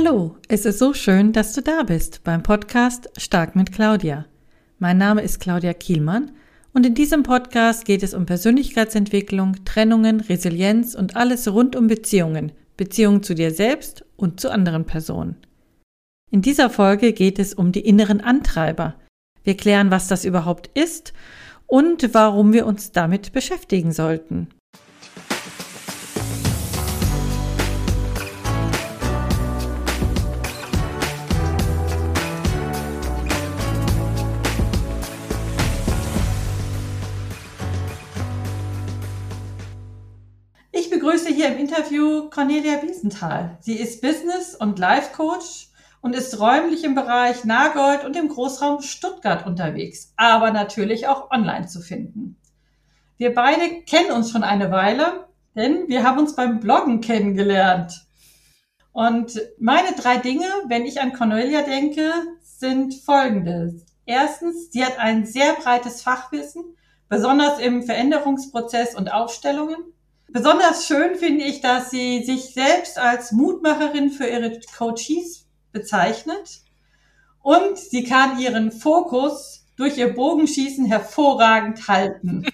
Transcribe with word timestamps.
Hallo, 0.00 0.36
es 0.46 0.64
ist 0.64 0.78
so 0.78 0.94
schön, 0.94 1.32
dass 1.32 1.54
du 1.54 1.60
da 1.60 1.82
bist 1.82 2.22
beim 2.22 2.44
Podcast 2.44 3.10
Stark 3.16 3.56
mit 3.56 3.72
Claudia. 3.72 4.26
Mein 4.78 4.96
Name 4.96 5.22
ist 5.22 5.40
Claudia 5.40 5.74
Kielmann 5.74 6.30
und 6.72 6.86
in 6.86 6.94
diesem 6.94 7.24
Podcast 7.24 7.84
geht 7.84 8.04
es 8.04 8.14
um 8.14 8.24
Persönlichkeitsentwicklung, 8.24 9.64
Trennungen, 9.64 10.20
Resilienz 10.20 10.94
und 10.94 11.16
alles 11.16 11.52
rund 11.52 11.74
um 11.74 11.88
Beziehungen, 11.88 12.52
Beziehungen 12.76 13.24
zu 13.24 13.34
dir 13.34 13.50
selbst 13.50 14.04
und 14.14 14.38
zu 14.38 14.52
anderen 14.52 14.84
Personen. 14.84 15.34
In 16.30 16.42
dieser 16.42 16.70
Folge 16.70 17.12
geht 17.12 17.40
es 17.40 17.52
um 17.52 17.72
die 17.72 17.84
inneren 17.84 18.20
Antreiber. 18.20 18.94
Wir 19.42 19.56
klären, 19.56 19.90
was 19.90 20.06
das 20.06 20.24
überhaupt 20.24 20.70
ist 20.78 21.12
und 21.66 22.14
warum 22.14 22.52
wir 22.52 22.66
uns 22.66 22.92
damit 22.92 23.32
beschäftigen 23.32 23.90
sollten. 23.90 24.46
Begrüße 41.08 41.30
hier 41.30 41.48
im 41.48 41.56
Interview 41.56 42.28
Cornelia 42.28 42.82
Wiesenthal. 42.82 43.56
Sie 43.60 43.76
ist 43.76 44.02
Business- 44.02 44.54
und 44.54 44.78
Life 44.78 45.14
Coach 45.16 45.68
und 46.02 46.14
ist 46.14 46.38
räumlich 46.38 46.84
im 46.84 46.94
Bereich 46.94 47.44
Nagold 47.44 48.04
und 48.04 48.14
im 48.14 48.28
Großraum 48.28 48.82
Stuttgart 48.82 49.46
unterwegs, 49.46 50.12
aber 50.18 50.50
natürlich 50.50 51.08
auch 51.08 51.30
online 51.30 51.66
zu 51.66 51.80
finden. 51.80 52.36
Wir 53.16 53.32
beide 53.32 53.80
kennen 53.86 54.10
uns 54.10 54.30
schon 54.30 54.42
eine 54.42 54.70
Weile, 54.70 55.28
denn 55.56 55.88
wir 55.88 56.02
haben 56.04 56.18
uns 56.18 56.36
beim 56.36 56.60
Bloggen 56.60 57.00
kennengelernt. 57.00 58.06
Und 58.92 59.40
meine 59.58 59.92
drei 59.92 60.18
Dinge, 60.18 60.44
wenn 60.66 60.84
ich 60.84 61.00
an 61.00 61.14
Cornelia 61.14 61.62
denke, 61.62 62.12
sind 62.42 62.92
folgende. 62.94 63.80
Erstens, 64.04 64.72
sie 64.72 64.84
hat 64.84 64.98
ein 64.98 65.24
sehr 65.24 65.54
breites 65.54 66.02
Fachwissen, 66.02 66.76
besonders 67.08 67.60
im 67.60 67.82
Veränderungsprozess 67.82 68.94
und 68.94 69.10
Aufstellungen. 69.10 69.94
Besonders 70.30 70.86
schön 70.86 71.16
finde 71.16 71.44
ich, 71.44 71.62
dass 71.62 71.90
sie 71.90 72.22
sich 72.22 72.52
selbst 72.52 72.98
als 72.98 73.32
Mutmacherin 73.32 74.10
für 74.10 74.26
ihre 74.26 74.60
Coaches 74.76 75.46
bezeichnet 75.72 76.60
und 77.42 77.78
sie 77.78 78.04
kann 78.04 78.38
ihren 78.38 78.70
Fokus 78.70 79.64
durch 79.76 79.96
ihr 79.96 80.12
Bogenschießen 80.12 80.84
hervorragend 80.84 81.88
halten. 81.88 82.44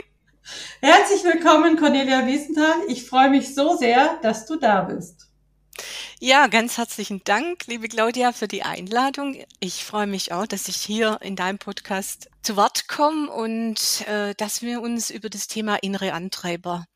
Herzlich 0.80 1.24
willkommen, 1.24 1.76
Cornelia 1.76 2.26
Wiesenthal. 2.26 2.74
Ich 2.88 3.06
freue 3.06 3.28
mich 3.28 3.54
so 3.54 3.76
sehr, 3.76 4.18
dass 4.22 4.46
du 4.46 4.56
da 4.56 4.82
bist. 4.82 5.28
Ja, 6.20 6.46
ganz 6.46 6.78
herzlichen 6.78 7.20
Dank, 7.24 7.66
liebe 7.66 7.88
Claudia, 7.88 8.32
für 8.32 8.48
die 8.48 8.62
Einladung. 8.62 9.36
Ich 9.60 9.84
freue 9.84 10.06
mich 10.06 10.32
auch, 10.32 10.46
dass 10.46 10.68
ich 10.68 10.76
hier 10.76 11.18
in 11.20 11.36
deinem 11.36 11.58
Podcast 11.58 12.30
zu 12.40 12.56
Wort 12.56 12.88
komme 12.88 13.30
und 13.30 14.06
äh, 14.06 14.34
dass 14.36 14.62
wir 14.62 14.80
uns 14.80 15.10
über 15.10 15.28
das 15.28 15.48
Thema 15.48 15.76
innere 15.82 16.14
Antreiber 16.14 16.86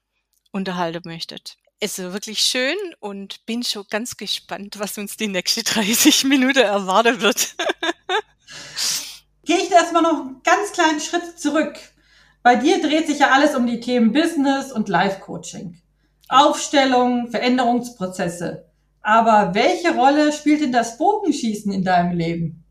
unterhalten 0.52 1.02
möchtet. 1.04 1.56
Es 1.80 1.98
ist 1.98 2.12
wirklich 2.12 2.40
schön 2.40 2.76
und 2.98 3.46
bin 3.46 3.62
schon 3.62 3.84
ganz 3.88 4.16
gespannt, 4.16 4.78
was 4.78 4.98
uns 4.98 5.16
die 5.16 5.28
nächste 5.28 5.62
30 5.64 6.24
Minuten 6.24 6.58
erwarten 6.58 7.20
wird. 7.20 7.54
Gehe 9.44 9.58
ich 9.58 9.70
erstmal 9.70 10.02
noch 10.02 10.20
einen 10.20 10.42
ganz 10.42 10.72
kleinen 10.72 11.00
Schritt 11.00 11.38
zurück. 11.38 11.74
Bei 12.42 12.56
dir 12.56 12.80
dreht 12.80 13.06
sich 13.06 13.20
ja 13.20 13.30
alles 13.30 13.54
um 13.54 13.66
die 13.66 13.80
Themen 13.80 14.12
Business 14.12 14.72
und 14.72 14.88
Life 14.88 15.20
Coaching. 15.20 15.80
Aufstellung, 16.28 17.30
Veränderungsprozesse. 17.30 18.66
Aber 19.00 19.54
welche 19.54 19.94
Rolle 19.94 20.32
spielt 20.32 20.60
denn 20.60 20.72
das 20.72 20.98
Bogenschießen 20.98 21.72
in 21.72 21.84
deinem 21.84 22.16
Leben? 22.16 22.64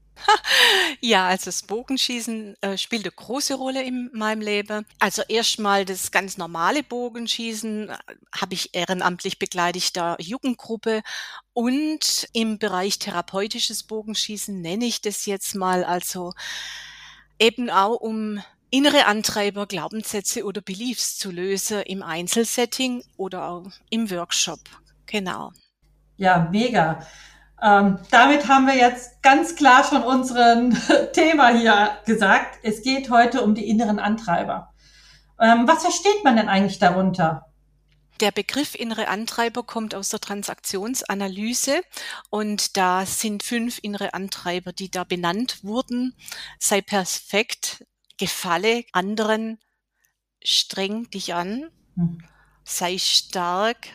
Ja, 1.01 1.27
also 1.27 1.45
das 1.45 1.63
Bogenschießen 1.63 2.55
äh, 2.61 2.77
spielt 2.77 3.03
eine 3.03 3.11
große 3.11 3.55
Rolle 3.55 3.83
in 3.83 4.09
meinem 4.13 4.41
Leben. 4.41 4.85
Also 4.99 5.21
erstmal 5.27 5.85
das 5.85 6.11
ganz 6.11 6.37
normale 6.37 6.83
Bogenschießen 6.83 7.89
äh, 7.89 7.97
habe 8.35 8.53
ich 8.53 8.73
ehrenamtlich 8.73 9.39
begleitet 9.39 9.67
Jugendgruppe 10.19 11.03
und 11.53 12.27
im 12.33 12.57
Bereich 12.57 12.99
therapeutisches 12.99 13.83
Bogenschießen 13.83 14.59
nenne 14.61 14.85
ich 14.85 15.01
das 15.01 15.25
jetzt 15.25 15.55
mal 15.55 15.83
also 15.83 16.33
eben 17.39 17.69
auch 17.69 17.95
um 17.95 18.41
innere 18.69 19.05
Antreiber, 19.05 19.65
Glaubenssätze 19.65 20.43
oder 20.43 20.61
Beliefs 20.61 21.17
zu 21.17 21.31
lösen 21.31 21.81
im 21.83 22.03
Einzelsetting 22.03 23.03
oder 23.15 23.47
auch 23.49 23.71
im 23.89 24.09
Workshop. 24.11 24.59
Genau. 25.05 25.51
Ja, 26.17 26.49
mega. 26.51 27.05
Ähm, 27.61 27.99
damit 28.11 28.47
haben 28.47 28.67
wir 28.67 28.75
jetzt 28.75 29.21
ganz 29.23 29.55
klar 29.55 29.83
schon 29.83 30.03
unseren 30.03 30.77
Thema 31.13 31.49
hier 31.49 31.97
gesagt. 32.05 32.59
Es 32.63 32.83
geht 32.83 33.09
heute 33.09 33.41
um 33.41 33.55
die 33.55 33.67
inneren 33.67 33.99
Antreiber. 33.99 34.73
Ähm, 35.39 35.67
was 35.67 35.81
versteht 35.81 36.23
man 36.23 36.35
denn 36.35 36.49
eigentlich 36.49 36.79
darunter? 36.79 37.47
Der 38.19 38.31
Begriff 38.31 38.73
innere 38.73 39.09
Antreiber 39.09 39.61
kommt 39.61 39.93
aus 39.93 40.09
der 40.09 40.19
Transaktionsanalyse 40.19 41.81
und 42.31 42.75
da 42.75 43.05
sind 43.05 43.43
fünf 43.43 43.79
innere 43.83 44.15
Antreiber, 44.15 44.73
die 44.73 44.89
da 44.89 45.03
benannt 45.03 45.63
wurden. 45.63 46.15
Sei 46.57 46.81
perfekt, 46.81 47.85
gefalle 48.17 48.85
anderen, 48.91 49.59
streng 50.43 51.09
dich 51.11 51.35
an, 51.35 51.69
hm. 51.95 52.23
sei 52.63 52.97
stark 52.97 53.87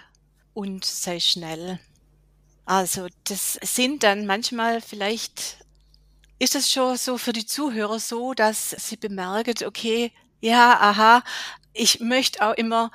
und 0.54 0.84
sei 0.84 1.18
schnell. 1.18 1.80
Also 2.64 3.08
das 3.24 3.58
sind 3.62 4.02
dann 4.02 4.26
manchmal 4.26 4.80
vielleicht, 4.80 5.58
ist 6.38 6.54
es 6.54 6.70
schon 6.70 6.96
so 6.96 7.18
für 7.18 7.32
die 7.32 7.46
Zuhörer 7.46 7.98
so, 7.98 8.34
dass 8.34 8.70
sie 8.70 8.96
bemerken, 8.96 9.54
okay, 9.66 10.12
ja, 10.40 10.78
aha, 10.80 11.22
ich 11.72 12.00
möchte 12.00 12.46
auch 12.46 12.54
immer 12.54 12.90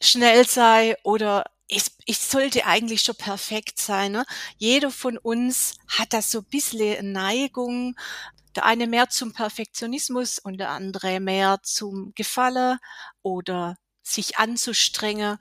schnell 0.00 0.46
sein 0.46 0.94
oder 1.02 1.44
ich, 1.68 1.84
ich 2.04 2.18
sollte 2.18 2.66
eigentlich 2.66 3.02
schon 3.02 3.14
perfekt 3.16 3.78
sein. 3.78 4.12
Ne? 4.12 4.24
Jeder 4.58 4.90
von 4.90 5.18
uns 5.18 5.76
hat 5.88 6.12
da 6.12 6.20
so 6.22 6.38
ein 6.40 6.44
bisschen 6.50 7.12
Neigung. 7.12 7.96
Der 8.56 8.64
eine 8.64 8.88
mehr 8.88 9.08
zum 9.08 9.32
Perfektionismus 9.32 10.40
und 10.40 10.58
der 10.58 10.70
andere 10.70 11.20
mehr 11.20 11.60
zum 11.62 12.12
Gefallen 12.16 12.78
oder 13.22 13.76
sich 14.02 14.38
anzustrengen 14.38 15.38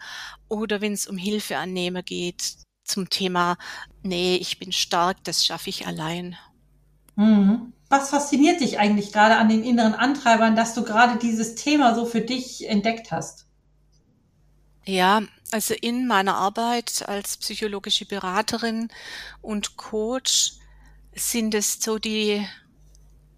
oder 0.47 0.81
wenn 0.81 0.93
es 0.93 1.07
um 1.07 1.17
Hilfe 1.17 1.57
annehmen 1.57 2.05
geht, 2.05 2.57
zum 2.89 3.09
Thema, 3.09 3.57
nee, 4.03 4.35
ich 4.35 4.59
bin 4.59 4.71
stark, 4.71 5.23
das 5.23 5.45
schaffe 5.45 5.69
ich 5.69 5.87
allein. 5.87 6.35
Mhm. 7.15 7.73
Was 7.89 8.11
fasziniert 8.11 8.61
dich 8.61 8.79
eigentlich 8.79 9.11
gerade 9.11 9.37
an 9.37 9.49
den 9.49 9.63
inneren 9.63 9.95
Antreibern, 9.95 10.55
dass 10.55 10.75
du 10.75 10.83
gerade 10.83 11.17
dieses 11.17 11.55
Thema 11.55 11.95
so 11.95 12.05
für 12.05 12.21
dich 12.21 12.67
entdeckt 12.69 13.11
hast? 13.11 13.47
Ja, 14.85 15.23
also 15.51 15.73
in 15.73 16.07
meiner 16.07 16.35
Arbeit 16.35 17.03
als 17.07 17.37
psychologische 17.37 18.05
Beraterin 18.05 18.89
und 19.41 19.75
Coach 19.75 20.53
sind 21.15 21.53
es 21.55 21.81
so 21.81 21.97
die 21.97 22.45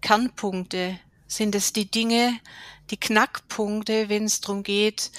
Kernpunkte, 0.02 0.98
sind 1.26 1.54
es 1.54 1.72
die 1.72 1.90
Dinge, 1.90 2.38
die 2.90 2.98
Knackpunkte, 2.98 4.08
wenn 4.08 4.24
es 4.24 4.40
darum 4.40 4.62
geht, 4.62 5.10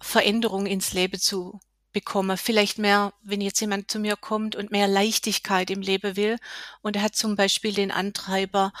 Veränderung 0.00 0.66
ins 0.66 0.92
Leben 0.92 1.20
zu 1.20 1.60
bekomme. 1.92 2.36
Vielleicht 2.36 2.78
mehr, 2.78 3.12
wenn 3.22 3.40
jetzt 3.40 3.60
jemand 3.60 3.90
zu 3.90 3.98
mir 3.98 4.16
kommt 4.16 4.56
und 4.56 4.70
mehr 4.70 4.88
Leichtigkeit 4.88 5.70
im 5.70 5.80
Leben 5.80 6.16
will 6.16 6.36
und 6.82 6.96
er 6.96 7.02
hat 7.02 7.16
zum 7.16 7.36
Beispiel 7.36 7.72
den 7.72 7.90
Antreiber, 7.90 8.72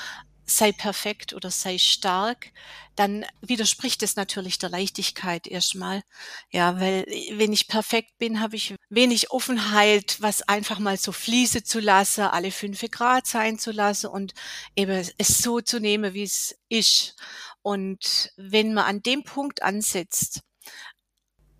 sei 0.50 0.72
perfekt 0.72 1.34
oder 1.34 1.50
sei 1.50 1.78
stark, 1.78 2.52
dann 2.96 3.24
widerspricht 3.40 4.02
es 4.02 4.16
natürlich 4.16 4.58
der 4.58 4.70
Leichtigkeit 4.70 5.46
erstmal. 5.46 6.02
Ja, 6.50 6.80
weil 6.80 7.04
wenn 7.32 7.52
ich 7.52 7.68
perfekt 7.68 8.18
bin, 8.18 8.40
habe 8.40 8.56
ich 8.56 8.74
wenig 8.88 9.30
Offenheit, 9.30 10.16
was 10.20 10.42
einfach 10.42 10.78
mal 10.78 10.96
so 10.96 11.12
fließen 11.12 11.64
zu 11.64 11.80
lassen, 11.80 12.22
alle 12.22 12.50
fünf 12.50 12.80
Grad 12.90 13.26
sein 13.26 13.58
zu 13.58 13.70
lassen 13.70 14.08
und 14.08 14.32
eben 14.74 15.06
es 15.18 15.28
so 15.38 15.60
zu 15.60 15.80
nehmen, 15.80 16.14
wie 16.14 16.24
es 16.24 16.58
ist. 16.68 17.14
Und 17.62 18.32
wenn 18.36 18.74
man 18.74 18.84
an 18.84 19.02
dem 19.02 19.22
Punkt 19.24 19.62
ansetzt 19.62 20.40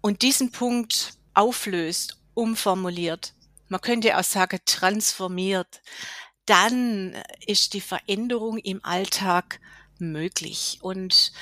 und 0.01 0.23
diesen 0.23 0.51
Punkt 0.51 1.18
auflöst, 1.39 2.19
umformuliert, 2.35 3.35
man 3.69 3.81
könnte 3.81 4.17
auch 4.19 4.25
sagen 4.25 4.61
transformiert, 4.65 5.83
dann 6.47 7.15
ist 7.47 7.75
die 7.75 7.81
Veränderung 7.81 8.59
im 8.59 8.83
Alltag 8.85 9.61
möglich. 9.99 10.79
Und 10.81 11.33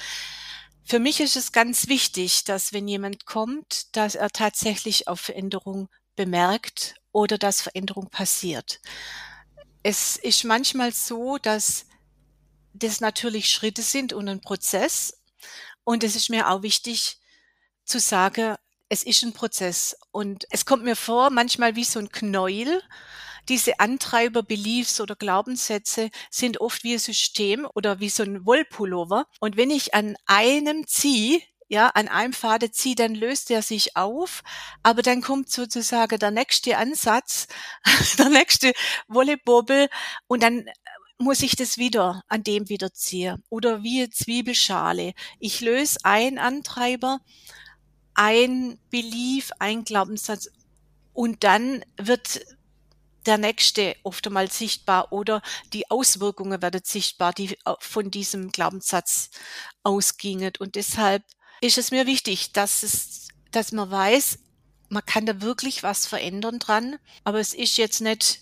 für 0.85 0.99
mich 0.99 1.21
ist 1.21 1.37
es 1.37 1.53
ganz 1.53 1.89
wichtig, 1.89 2.45
dass 2.45 2.73
wenn 2.73 2.89
jemand 2.89 3.27
kommt, 3.27 3.97
dass 3.97 4.17
er 4.17 4.31
tatsächlich 4.31 5.09
auf 5.09 5.21
Veränderung 5.21 5.89
bemerkt 6.17 6.97
oder 7.13 7.39
dass 7.39 7.63
Veränderung 7.63 8.11
passiert. 8.11 8.81
Es 9.83 10.17
ist 10.17 10.45
manchmal 10.45 10.93
so, 10.93 11.39
dass 11.39 11.87
das 12.73 13.01
natürlich 13.01 13.49
Schritte 13.49 13.83
sind 13.83 14.13
und 14.13 14.29
ein 14.29 14.41
Prozess. 14.41 15.23
Und 15.85 16.03
es 16.03 16.17
ist 16.17 16.31
mir 16.31 16.51
auch 16.51 16.63
wichtig 16.63 17.21
zu 17.85 18.01
sagen, 18.01 18.57
es 18.89 19.03
ist 19.03 19.23
ein 19.23 19.33
Prozess 19.33 19.97
und 20.11 20.47
es 20.51 20.65
kommt 20.65 20.85
mir 20.85 20.97
vor, 20.97 21.31
manchmal 21.31 21.77
wie 21.77 21.85
so 21.85 21.99
ein 21.99 22.11
Knäuel. 22.11 22.83
Diese 23.49 23.79
Antreiber, 23.79 24.43
Beliefs 24.43 25.01
oder 25.01 25.15
Glaubenssätze 25.15 26.11
sind 26.31 26.61
oft 26.61 26.83
wie 26.83 26.95
ein 26.95 26.99
System 26.99 27.67
oder 27.75 28.01
wie 28.01 28.09
so 28.09 28.23
ein 28.23 28.45
Wollpullover. 28.45 29.27
Und 29.41 29.57
wenn 29.57 29.71
ich 29.71 29.95
an 29.95 30.17
einem 30.27 30.87
ziehe, 30.87 31.41
ja, 31.69 31.89
an 31.89 32.09
einem 32.09 32.33
Faden 32.33 32.73
ziehe, 32.73 32.95
dann 32.95 33.15
löst 33.15 33.51
er 33.51 33.63
sich 33.63 33.97
auf, 33.97 34.43
aber 34.83 35.03
dann 35.03 35.21
kommt 35.21 35.51
sozusagen 35.51 36.19
der 36.19 36.31
nächste 36.31 36.77
Ansatz, 36.77 37.49
der 38.19 38.29
nächste 38.29 38.73
Wollebobbel 39.09 39.89
und 40.29 40.43
dann 40.43 40.69
muss 41.19 41.41
ich 41.43 41.57
das 41.57 41.79
wieder 41.79 42.23
an 42.29 42.43
dem 42.43 42.69
wieder 42.69 42.93
ziehen. 42.93 43.43
Oder 43.49 43.83
wie 43.83 44.01
eine 44.03 44.11
Zwiebelschale. 44.11 45.15
Ich 45.41 45.61
löse 45.61 45.99
ein 46.03 46.39
Antreiber, 46.39 47.21
ein 48.17 48.79
Belief, 48.91 49.53
ein 49.59 49.85
Glaubenssatz 49.85 50.51
und 51.13 51.45
dann 51.45 51.85
wird 51.97 52.41
der 53.27 53.39
nächste 53.39 53.97
oft 54.03 54.27
einmal 54.27 54.51
sichtbar 54.51 55.13
oder 55.13 55.43
die 55.73 55.91
Auswirkungen 55.91 56.63
werden 56.63 56.83
sichtbar, 56.85 57.33
die 57.33 57.57
von 57.81 58.11
diesem 58.11 58.53
Glaubenssatz 58.53 59.31
ausgingen. 59.83 60.53
Und 60.59 60.77
deshalb 60.77 61.25
ist 61.61 61.79
es 61.79 61.91
mir 61.91 62.07
wichtig, 62.07 62.53
dass 62.53 62.83
es, 62.83 63.29
dass 63.51 63.73
man 63.73 63.91
weiß, 63.91 64.39
man 64.89 65.05
kann 65.05 65.27
da 65.27 65.41
wirklich 65.41 65.83
was 65.83 66.07
verändern 66.07 66.59
dran, 66.59 66.99
aber 67.25 67.41
es 67.41 67.53
ist 67.53 67.77
jetzt 67.77 68.01
nicht 68.01 68.41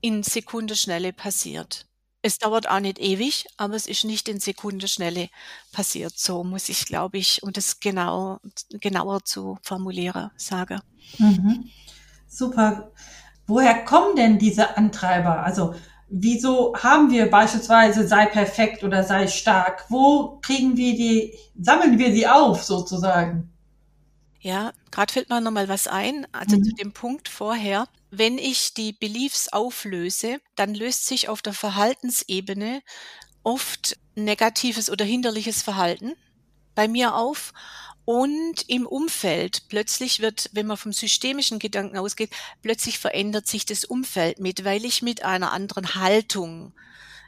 in 0.00 0.22
Sekundenschnelle 0.22 1.12
passiert. 1.12 1.86
Es 2.26 2.38
dauert 2.38 2.70
auch 2.70 2.80
nicht 2.80 2.98
ewig, 3.00 3.44
aber 3.58 3.74
es 3.74 3.86
ist 3.86 4.04
nicht 4.04 4.30
in 4.30 4.40
Sekundenschnelle 4.40 5.28
passiert. 5.72 6.14
So 6.16 6.42
muss 6.42 6.70
ich, 6.70 6.86
glaube 6.86 7.18
ich, 7.18 7.42
um 7.42 7.52
das 7.52 7.80
genau, 7.80 8.40
genauer 8.80 9.26
zu 9.26 9.58
formulieren, 9.60 10.30
sage. 10.38 10.80
Mhm. 11.18 11.68
Super. 12.26 12.92
Woher 13.46 13.84
kommen 13.84 14.16
denn 14.16 14.38
diese 14.38 14.78
Antreiber? 14.78 15.44
Also, 15.44 15.74
wieso 16.08 16.74
haben 16.76 17.10
wir 17.10 17.30
beispielsweise 17.30 18.08
sei 18.08 18.24
perfekt 18.24 18.82
oder 18.84 19.04
sei 19.04 19.26
stark? 19.26 19.84
Wo 19.90 20.38
kriegen 20.40 20.78
wir 20.78 20.94
die, 20.96 21.34
sammeln 21.60 21.98
wir 21.98 22.10
sie 22.14 22.26
auf 22.26 22.64
sozusagen? 22.64 23.52
Ja, 24.40 24.72
gerade 24.90 25.12
fällt 25.12 25.28
mir 25.28 25.42
nochmal 25.42 25.68
was 25.68 25.88
ein, 25.88 26.26
also 26.32 26.56
mhm. 26.56 26.64
zu 26.64 26.70
dem 26.72 26.92
Punkt 26.92 27.28
vorher. 27.28 27.86
Wenn 28.16 28.38
ich 28.38 28.74
die 28.74 28.92
Beliefs 28.92 29.48
auflöse, 29.48 30.40
dann 30.56 30.74
löst 30.74 31.06
sich 31.06 31.28
auf 31.28 31.42
der 31.42 31.52
Verhaltensebene 31.52 32.82
oft 33.42 33.98
negatives 34.14 34.90
oder 34.90 35.04
hinderliches 35.04 35.62
Verhalten 35.62 36.14
bei 36.74 36.88
mir 36.88 37.14
auf 37.14 37.52
und 38.04 38.68
im 38.68 38.86
Umfeld 38.86 39.68
plötzlich 39.68 40.20
wird, 40.20 40.50
wenn 40.52 40.66
man 40.66 40.76
vom 40.76 40.92
systemischen 40.92 41.58
Gedanken 41.58 41.96
ausgeht, 41.96 42.30
plötzlich 42.62 42.98
verändert 42.98 43.46
sich 43.46 43.64
das 43.64 43.84
Umfeld 43.84 44.38
mit, 44.38 44.64
weil 44.64 44.84
ich 44.84 45.02
mit 45.02 45.24
einer 45.24 45.52
anderen 45.52 45.94
Haltung 45.94 46.72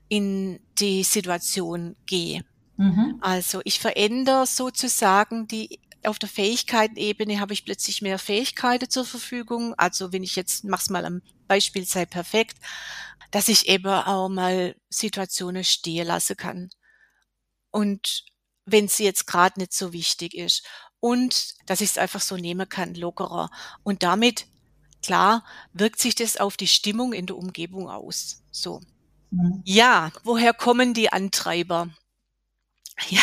in 0.09 0.61
die 0.79 1.03
Situation 1.03 1.97
gehe. 2.07 2.45
Mhm. 2.77 3.17
Also 3.21 3.61
ich 3.65 3.81
verändere 3.81 4.47
sozusagen 4.47 5.49
die 5.49 5.81
auf 6.07 6.19
der 6.19 6.29
Fähigkeitenebene 6.29 7.41
habe 7.41 7.53
ich 7.53 7.65
plötzlich 7.65 8.03
mehr 8.03 8.19
Fähigkeiten 8.19 8.91
zur 8.91 9.05
Verfügung. 9.05 9.75
Also 9.75 10.13
wenn 10.13 10.23
ich 10.23 10.37
jetzt, 10.37 10.65
mach's 10.65 10.91
mal 10.91 11.05
am 11.05 11.23
Beispiel 11.49 11.85
sei 11.85 12.07
perfekt, 12.07 12.57
dass 13.31 13.49
ich 13.49 13.69
eben 13.69 13.87
auch 13.87 14.29
mal 14.29 14.77
Situationen 14.89 15.65
stehen 15.65 16.07
lassen 16.07 16.37
kann. 16.37 16.71
Und 17.71 18.25
wenn 18.67 18.89
sie 18.89 19.05
jetzt 19.05 19.27
gerade 19.27 19.59
nicht 19.61 19.73
so 19.73 19.93
wichtig 19.93 20.35
ist. 20.35 20.65
Und 21.01 21.55
dass 21.67 21.81
ich 21.81 21.91
es 21.91 21.99
einfach 21.99 22.21
so 22.21 22.37
nehmen 22.37 22.69
kann, 22.69 22.95
lockerer. 22.95 23.51
Und 23.85 24.03
damit, 24.03 24.47
klar, 25.03 25.45
wirkt 25.73 26.01
sich 26.01 26.15
das 26.15 26.37
auf 26.37 26.57
die 26.57 26.67
Stimmung 26.67 27.13
in 27.13 27.27
der 27.27 27.37
Umgebung 27.37 27.89
aus. 27.89 28.43
So. 28.51 28.81
Mhm. 29.31 29.63
Ja, 29.65 30.11
woher 30.25 30.53
kommen 30.53 30.95
die 30.95 31.13
Antreiber? 31.13 31.89
Ja, 33.11 33.21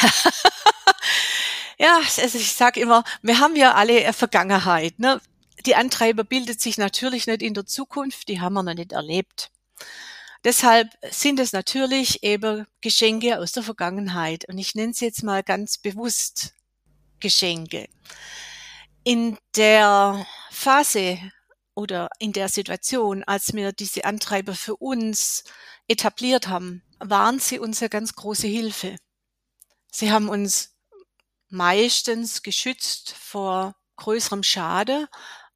ja, 1.83 1.97
also 1.97 2.37
ich 2.37 2.53
sage 2.53 2.79
immer, 2.79 3.03
wir 3.21 3.39
haben 3.39 3.57
ja 3.57 3.73
alle 3.73 3.97
eine 3.97 4.13
Vergangenheit. 4.13 4.99
Ne? 4.99 5.19
Die 5.65 5.75
Antreiber 5.75 6.23
bildet 6.23 6.61
sich 6.61 6.77
natürlich 6.77 7.27
nicht 7.27 7.41
in 7.41 7.53
der 7.53 7.65
Zukunft, 7.65 8.29
die 8.29 8.39
haben 8.39 8.53
wir 8.53 8.63
noch 8.63 8.73
nicht 8.73 8.93
erlebt. 8.93 9.51
Deshalb 10.45 10.87
sind 11.11 11.41
es 11.41 11.51
natürlich 11.51 12.23
eben 12.23 12.65
Geschenke 12.79 13.37
aus 13.37 13.51
der 13.51 13.63
Vergangenheit. 13.63 14.47
Und 14.47 14.57
ich 14.57 14.75
nenne 14.75 14.91
es 14.91 15.01
jetzt 15.01 15.23
mal 15.23 15.43
ganz 15.43 15.77
bewusst 15.77 16.53
Geschenke. 17.19 17.89
In 19.03 19.37
der 19.57 20.25
Phase 20.51 21.19
oder 21.75 22.07
in 22.17 22.31
der 22.31 22.47
Situation, 22.47 23.25
als 23.25 23.53
wir 23.53 23.73
diese 23.73 24.05
Antreiber 24.05 24.55
für 24.55 24.77
uns 24.77 25.43
etabliert 25.89 26.47
haben, 26.47 26.81
waren 26.99 27.39
sie 27.39 27.59
unsere 27.59 27.89
ganz 27.89 28.13
große 28.15 28.47
Hilfe. 28.47 28.95
Sie 29.91 30.13
haben 30.13 30.29
uns 30.29 30.72
meistens 31.53 32.41
geschützt 32.41 33.13
vor 33.13 33.75
größerem 33.97 34.41
Schade 34.43 35.07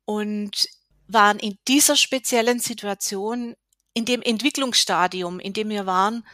und 0.05 0.69
waren 1.07 1.39
in 1.39 1.57
dieser 1.67 1.95
speziellen 1.95 2.59
Situation, 2.59 3.55
in 3.93 4.05
dem 4.05 4.21
Entwicklungsstadium, 4.21 5.39
in 5.39 5.53
dem 5.53 5.69
wir 5.69 5.87
waren, 5.87 6.25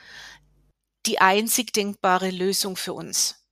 die 1.06 1.19
einzig 1.19 1.71
denkbare 1.71 2.30
Lösung 2.30 2.75
für 2.75 2.94
uns. 2.94 3.45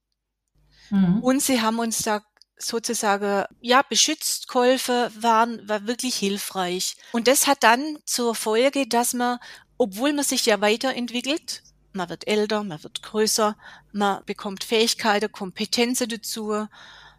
Mhm. 0.90 1.24
Und 1.24 1.42
sie 1.42 1.62
haben 1.62 1.80
uns 1.80 2.00
da 2.00 2.22
sozusagen, 2.58 3.46
ja, 3.62 3.81
beschützt, 3.81 4.50
geholfen, 4.50 5.10
waren, 5.22 5.68
war 5.68 5.88
wirklich 5.88 6.16
hilfreich. 6.16 6.98
Und 7.13 7.28
das 7.28 7.48
hat 7.48 7.63
dann 7.63 7.98
zur 8.06 8.36
Folge, 8.36 8.86
dass 8.88 9.13
man, 9.13 9.40
obwohl 9.78 10.12
man 10.12 10.25
sich 10.25 10.46
ja 10.46 10.60
weiterentwickelt, 10.60 11.63
man 11.93 12.09
wird 12.09 12.27
älter, 12.27 12.63
man 12.63 12.81
wird 12.83 13.01
größer, 13.01 13.57
man 13.91 14.23
bekommt 14.25 14.63
Fähigkeiten, 14.63 15.31
Kompetenzen 15.31 16.09
dazu, 16.09 16.67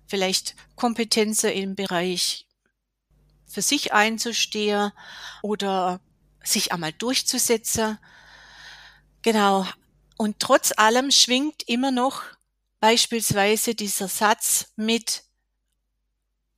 vielleicht 0.06 0.54
Kompetenzen 0.76 1.50
im 1.50 1.74
Bereich 1.74 2.46
für 3.46 3.62
sich 3.62 3.92
einzustehen 3.92 4.92
oder 5.42 6.00
sich 6.42 6.72
einmal 6.72 6.92
durchzusetzen. 6.92 7.98
Genau. 9.22 9.66
Und 10.16 10.38
trotz 10.40 10.72
allem 10.76 11.10
schwingt 11.10 11.62
immer 11.66 11.90
noch 11.90 12.22
beispielsweise 12.80 13.74
dieser 13.74 14.08
Satz 14.08 14.72
mit 14.76 15.24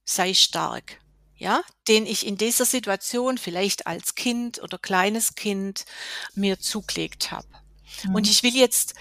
sei 0.04 0.34
stark, 0.34 1.00
ja, 1.36 1.62
den 1.88 2.06
ich 2.06 2.26
in 2.26 2.36
dieser 2.36 2.64
Situation 2.64 3.38
vielleicht 3.38 3.86
als 3.86 4.14
Kind 4.14 4.62
oder 4.62 4.78
kleines 4.78 5.34
Kind 5.34 5.84
mir 6.34 6.58
zugelegt 6.58 7.30
habe. 7.30 7.63
Mhm. 8.04 8.14
Und 8.14 8.28
ich 8.28 8.42
will 8.42 8.54
jetzt 8.54 8.94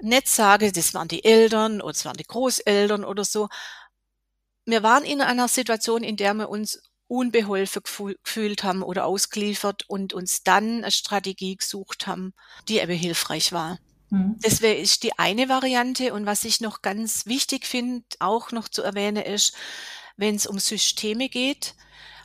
nicht 0.00 0.28
sagen, 0.28 0.72
das 0.72 0.94
waren 0.94 1.08
die 1.08 1.24
Eltern 1.24 1.80
oder 1.80 1.90
es 1.90 2.04
waren 2.04 2.16
die 2.16 2.24
Großeltern 2.24 3.04
oder 3.04 3.24
so. 3.24 3.48
Wir 4.64 4.82
waren 4.82 5.04
in 5.04 5.20
einer 5.20 5.48
Situation, 5.48 6.02
in 6.02 6.16
der 6.16 6.34
wir 6.34 6.48
uns 6.48 6.80
unbeholfen 7.08 7.82
gefühlt 8.22 8.62
haben 8.62 8.82
oder 8.82 9.06
ausgeliefert 9.06 9.84
und 9.88 10.12
uns 10.12 10.42
dann 10.42 10.82
eine 10.82 10.90
Strategie 10.90 11.56
gesucht 11.56 12.06
haben, 12.06 12.34
die 12.68 12.78
eben 12.78 12.92
hilfreich 12.92 13.52
war. 13.52 13.78
Mhm. 14.10 14.36
Das 14.42 14.60
wäre 14.60 14.74
ist 14.74 15.02
die 15.02 15.18
eine 15.18 15.48
Variante. 15.48 16.12
Und 16.12 16.26
was 16.26 16.44
ich 16.44 16.60
noch 16.60 16.82
ganz 16.82 17.26
wichtig 17.26 17.66
finde, 17.66 18.04
auch 18.20 18.52
noch 18.52 18.68
zu 18.68 18.82
erwähnen, 18.82 19.24
ist, 19.24 19.54
wenn 20.16 20.34
es 20.34 20.46
um 20.46 20.58
Systeme 20.58 21.28
geht, 21.28 21.74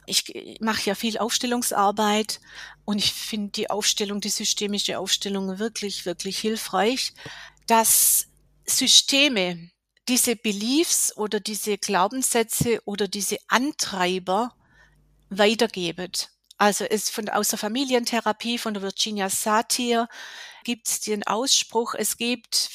ich 0.05 0.57
mache 0.59 0.89
ja 0.89 0.95
viel 0.95 1.17
Aufstellungsarbeit 1.17 2.39
und 2.85 2.97
ich 2.97 3.13
finde 3.13 3.51
die 3.51 3.69
Aufstellung, 3.69 4.21
die 4.21 4.29
systemische 4.29 4.99
Aufstellung 4.99 5.59
wirklich, 5.59 6.05
wirklich 6.05 6.39
hilfreich, 6.39 7.13
dass 7.67 8.27
Systeme 8.65 9.71
diese 10.07 10.35
Beliefs 10.35 11.15
oder 11.15 11.39
diese 11.39 11.77
Glaubenssätze 11.77 12.81
oder 12.85 13.07
diese 13.07 13.37
Antreiber 13.47 14.53
weitergeben. 15.29 16.11
Also 16.57 16.85
es 16.85 17.09
von 17.09 17.29
aus 17.29 17.49
der 17.49 17.59
Familientherapie 17.59 18.57
von 18.57 18.73
der 18.73 18.83
Virginia 18.83 19.29
Satir 19.29 20.07
gibt 20.63 20.87
es 20.87 20.99
den 21.01 21.23
Ausspruch, 21.23 21.95
es 21.95 22.17
gibt 22.17 22.69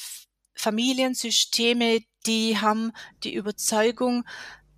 Familiensysteme, 0.53 2.01
die 2.25 2.57
haben 2.59 2.91
die 3.23 3.33
Überzeugung, 3.33 4.25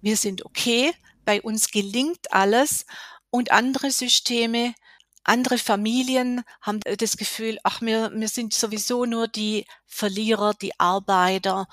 wir 0.02 0.16
sind 0.16 0.46
okay, 0.46 0.94
bei 1.26 1.42
uns 1.42 1.72
gelingt 1.72 2.32
alles 2.32 2.86
und 3.30 3.52
andere 3.52 3.92
Systeme, 3.92 4.74
andere 5.24 5.58
Familien 5.58 6.44
haben 6.62 6.80
das 6.98 7.16
Gefühl, 7.16 7.60
ach, 7.64 7.82
wir, 7.82 8.12
wir 8.14 8.28
sind 8.28 8.54
sowieso 8.54 9.06
nur 9.06 9.28
die 9.28 9.66
Verlierer, 9.86 10.54
die 10.54 10.80
Arbeiter. 10.80 11.68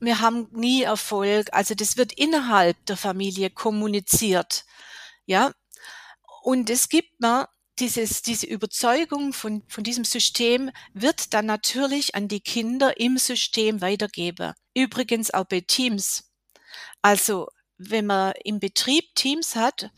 Wir 0.00 0.20
haben 0.20 0.48
nie 0.52 0.82
Erfolg. 0.82 1.48
Also 1.52 1.74
das 1.74 1.96
wird 1.96 2.12
innerhalb 2.14 2.84
der 2.86 2.96
Familie 2.96 3.50
kommuniziert. 3.50 4.64
Ja. 5.26 5.52
Und 6.42 6.70
es 6.70 6.88
gibt 6.88 7.20
man 7.20 7.46
dieses, 7.78 8.22
diese 8.22 8.46
Überzeugung 8.46 9.32
von, 9.32 9.62
von 9.68 9.84
diesem 9.84 10.04
System 10.04 10.70
wird 10.94 11.34
dann 11.34 11.46
natürlich 11.46 12.14
an 12.14 12.26
die 12.26 12.40
Kinder 12.40 12.98
im 12.98 13.18
System 13.18 13.80
weitergeben. 13.80 14.54
Übrigens 14.74 15.32
auch 15.32 15.44
bei 15.44 15.60
Teams. 15.60 16.32
Also 17.02 17.48
wenn 17.78 18.06
man 18.06 18.34
im 18.44 18.60
Betrieb 18.60 19.14
Teams 19.14 19.56
hat 19.56 19.90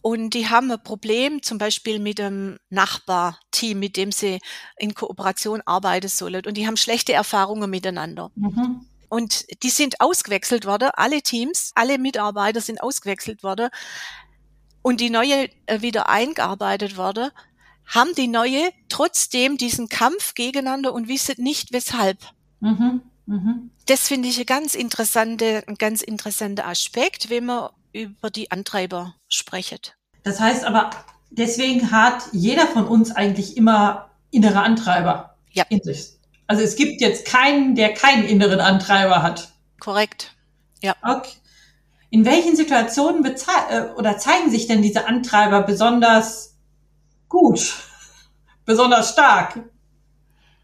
und 0.00 0.34
die 0.34 0.48
haben 0.48 0.70
ein 0.70 0.82
Problem 0.82 1.42
zum 1.42 1.58
Beispiel 1.58 2.00
mit 2.00 2.18
dem 2.18 2.58
Nachbarteam, 2.70 3.78
mit 3.78 3.96
dem 3.96 4.10
sie 4.10 4.40
in 4.76 4.94
Kooperation 4.94 5.62
arbeiten 5.64 6.08
sollen 6.08 6.44
und 6.44 6.56
die 6.56 6.66
haben 6.66 6.76
schlechte 6.76 7.12
Erfahrungen 7.12 7.70
miteinander. 7.70 8.30
Mhm. 8.34 8.86
Und 9.08 9.44
die 9.62 9.70
sind 9.70 10.00
ausgewechselt 10.00 10.64
worden, 10.64 10.90
alle 10.94 11.22
Teams, 11.22 11.70
alle 11.74 11.98
Mitarbeiter 11.98 12.60
sind 12.60 12.82
ausgewechselt 12.82 13.42
worden 13.42 13.68
und 14.82 15.00
die 15.00 15.10
neue 15.10 15.48
äh, 15.66 15.80
wieder 15.82 16.08
eingearbeitet 16.08 16.96
worden, 16.96 17.30
haben 17.86 18.14
die 18.14 18.28
neue 18.28 18.70
trotzdem 18.88 19.56
diesen 19.56 19.88
Kampf 19.88 20.34
gegeneinander 20.34 20.92
und 20.92 21.08
wissen 21.08 21.34
nicht 21.38 21.72
weshalb. 21.72 22.18
Mhm. 22.60 23.02
Mhm. 23.32 23.70
Das 23.86 24.08
finde 24.08 24.28
ich 24.28 24.38
ein 24.38 24.46
ganz 24.46 24.74
interessante, 24.74 25.64
ein 25.66 25.76
ganz 25.76 26.02
interessanter 26.02 26.66
Aspekt, 26.66 27.30
wenn 27.30 27.46
man 27.46 27.70
über 27.94 28.28
die 28.28 28.50
Antreiber 28.50 29.14
sprechen. 29.26 29.78
Das 30.22 30.38
heißt 30.38 30.64
aber, 30.64 30.90
deswegen 31.30 31.90
hat 31.90 32.24
jeder 32.32 32.66
von 32.66 32.86
uns 32.86 33.10
eigentlich 33.10 33.56
immer 33.56 34.10
innere 34.30 34.60
Antreiber 34.60 35.36
ja. 35.52 35.64
in 35.70 35.82
sich. 35.82 36.10
Also 36.46 36.62
es 36.62 36.76
gibt 36.76 37.00
jetzt 37.00 37.24
keinen, 37.24 37.74
der 37.74 37.94
keinen 37.94 38.24
inneren 38.24 38.60
Antreiber 38.60 39.22
hat. 39.22 39.50
Korrekt. 39.80 40.34
Ja. 40.82 40.94
Okay. 41.02 41.32
In 42.10 42.26
welchen 42.26 42.54
Situationen 42.54 43.24
äh, 43.24 43.84
oder 43.96 44.18
zeigen 44.18 44.50
sich 44.50 44.66
denn 44.66 44.82
diese 44.82 45.06
Antreiber 45.06 45.62
besonders 45.62 46.58
gut, 47.30 47.74
besonders 48.66 49.12
stark? 49.12 49.58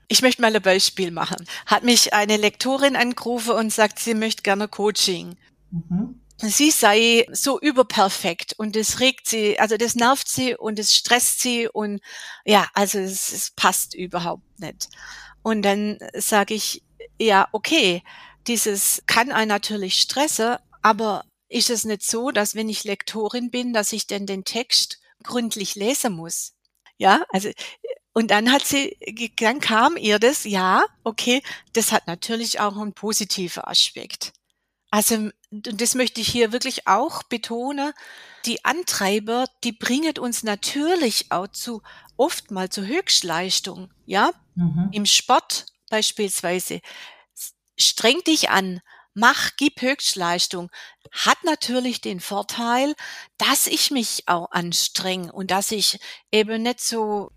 Ich 0.08 0.22
möchte 0.22 0.42
mal 0.42 0.54
ein 0.54 0.62
Beispiel 0.62 1.10
machen. 1.10 1.46
Hat 1.66 1.84
mich 1.84 2.14
eine 2.14 2.36
Lektorin 2.36 2.96
angerufen 2.96 3.52
und 3.52 3.72
sagt, 3.72 3.98
sie 3.98 4.14
möchte 4.14 4.42
gerne 4.42 4.66
Coaching. 4.66 5.36
Mhm. 5.70 6.20
Sie 6.40 6.70
sei 6.70 7.26
so 7.32 7.58
überperfekt 7.58 8.54
und 8.58 8.76
das 8.76 9.00
regt 9.00 9.28
sie, 9.28 9.58
also 9.58 9.76
das 9.76 9.96
nervt 9.96 10.28
sie 10.28 10.54
und 10.54 10.78
es 10.78 10.94
stresst 10.94 11.40
sie 11.40 11.68
und 11.68 12.00
ja, 12.44 12.68
also 12.74 12.98
es, 13.00 13.32
es 13.32 13.50
passt 13.50 13.94
überhaupt 13.94 14.60
nicht. 14.60 14.88
Und 15.42 15.62
dann 15.62 15.98
sage 16.14 16.54
ich, 16.54 16.84
ja, 17.20 17.48
okay, 17.50 18.02
dieses 18.46 19.02
kann 19.06 19.32
einen 19.32 19.48
natürlich 19.48 20.00
stressen, 20.00 20.56
aber 20.80 21.24
ist 21.48 21.70
es 21.70 21.84
nicht 21.84 22.02
so, 22.02 22.30
dass 22.30 22.54
wenn 22.54 22.68
ich 22.68 22.84
Lektorin 22.84 23.50
bin, 23.50 23.72
dass 23.72 23.92
ich 23.92 24.06
denn 24.06 24.26
den 24.26 24.44
Text 24.44 25.00
gründlich 25.24 25.74
lesen 25.74 26.12
muss? 26.12 26.54
Ja, 26.98 27.24
also 27.30 27.50
und 28.18 28.32
dann 28.32 28.50
hat 28.50 28.66
sie, 28.66 28.96
dann 29.36 29.60
kam 29.60 29.96
ihr 29.96 30.18
das, 30.18 30.42
ja, 30.42 30.84
okay, 31.04 31.40
das 31.74 31.92
hat 31.92 32.08
natürlich 32.08 32.58
auch 32.58 32.76
einen 32.76 32.92
positiven 32.92 33.62
Aspekt. 33.62 34.32
Also, 34.90 35.30
das 35.52 35.94
möchte 35.94 36.20
ich 36.20 36.26
hier 36.26 36.50
wirklich 36.50 36.88
auch 36.88 37.22
betonen. 37.22 37.92
Die 38.44 38.64
Antreiber, 38.64 39.44
die 39.62 39.70
bringen 39.70 40.18
uns 40.18 40.42
natürlich 40.42 41.30
auch 41.30 41.46
zu, 41.46 41.80
oft 42.16 42.50
mal 42.50 42.68
zur 42.70 42.86
Höchstleistung, 42.86 43.88
ja? 44.04 44.32
Mhm. 44.56 44.88
Im 44.90 45.06
Sport 45.06 45.66
beispielsweise. 45.88 46.80
Streng 47.78 48.24
dich 48.24 48.50
an, 48.50 48.80
mach, 49.14 49.50
gib 49.56 49.80
Höchstleistung, 49.80 50.72
hat 51.12 51.44
natürlich 51.44 52.00
den 52.00 52.18
Vorteil, 52.18 52.96
dass 53.36 53.68
ich 53.68 53.92
mich 53.92 54.24
auch 54.26 54.50
anstrenge 54.50 55.30
und 55.30 55.52
dass 55.52 55.70
ich 55.70 56.00
eben 56.32 56.62
nicht 56.62 56.80
so 56.80 57.30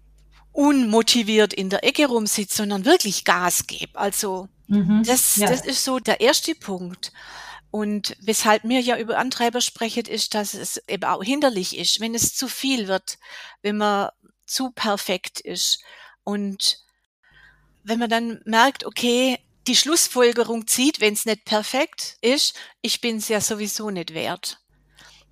unmotiviert 0.52 1.54
in 1.54 1.70
der 1.70 1.84
Ecke 1.84 2.08
rumsitze, 2.08 2.58
sondern 2.58 2.86
wirklich 2.86 3.24
Gas 3.24 3.68
gebe. 3.68 3.98
Also 3.98 4.50
mhm, 4.68 5.04
das, 5.06 5.38
ja. 5.38 5.48
das 5.48 5.66
ist 5.66 5.84
so 5.84 6.00
der 6.00 6.22
erste 6.22 6.56
Punkt. 6.56 7.12
Und 7.72 8.18
weshalb 8.20 8.66
mir 8.66 8.82
ja 8.82 8.98
über 8.98 9.18
Antreiber 9.18 9.62
sprechen, 9.62 10.06
ist, 10.06 10.34
dass 10.34 10.54
es 10.54 10.82
eben 10.90 11.06
auch 11.06 11.24
hinderlich 11.24 11.78
ist, 11.78 12.02
wenn 12.02 12.14
es 12.14 12.36
zu 12.36 12.50
viel 12.50 12.90
wird, 12.90 13.18
wenn 13.62 13.78
man 13.78 14.10
zu 14.46 14.72
perfekt 14.72 15.40
ist. 15.40 15.82
Und 16.24 16.80
wenn 17.84 18.00
man 18.00 18.10
dann 18.10 18.42
merkt, 18.46 18.86
okay, 18.86 19.40
die 19.68 19.76
Schlussfolgerung 19.76 20.68
zieht, 20.68 21.00
wenn 21.00 21.14
es 21.14 21.26
nicht 21.26 21.46
perfekt 21.46 22.18
ist, 22.22 22.56
ich 22.82 23.00
bin 23.00 23.18
es 23.18 23.30
ja 23.30 23.40
sowieso 23.40 23.90
nicht 23.90 24.14
wert. 24.14 24.61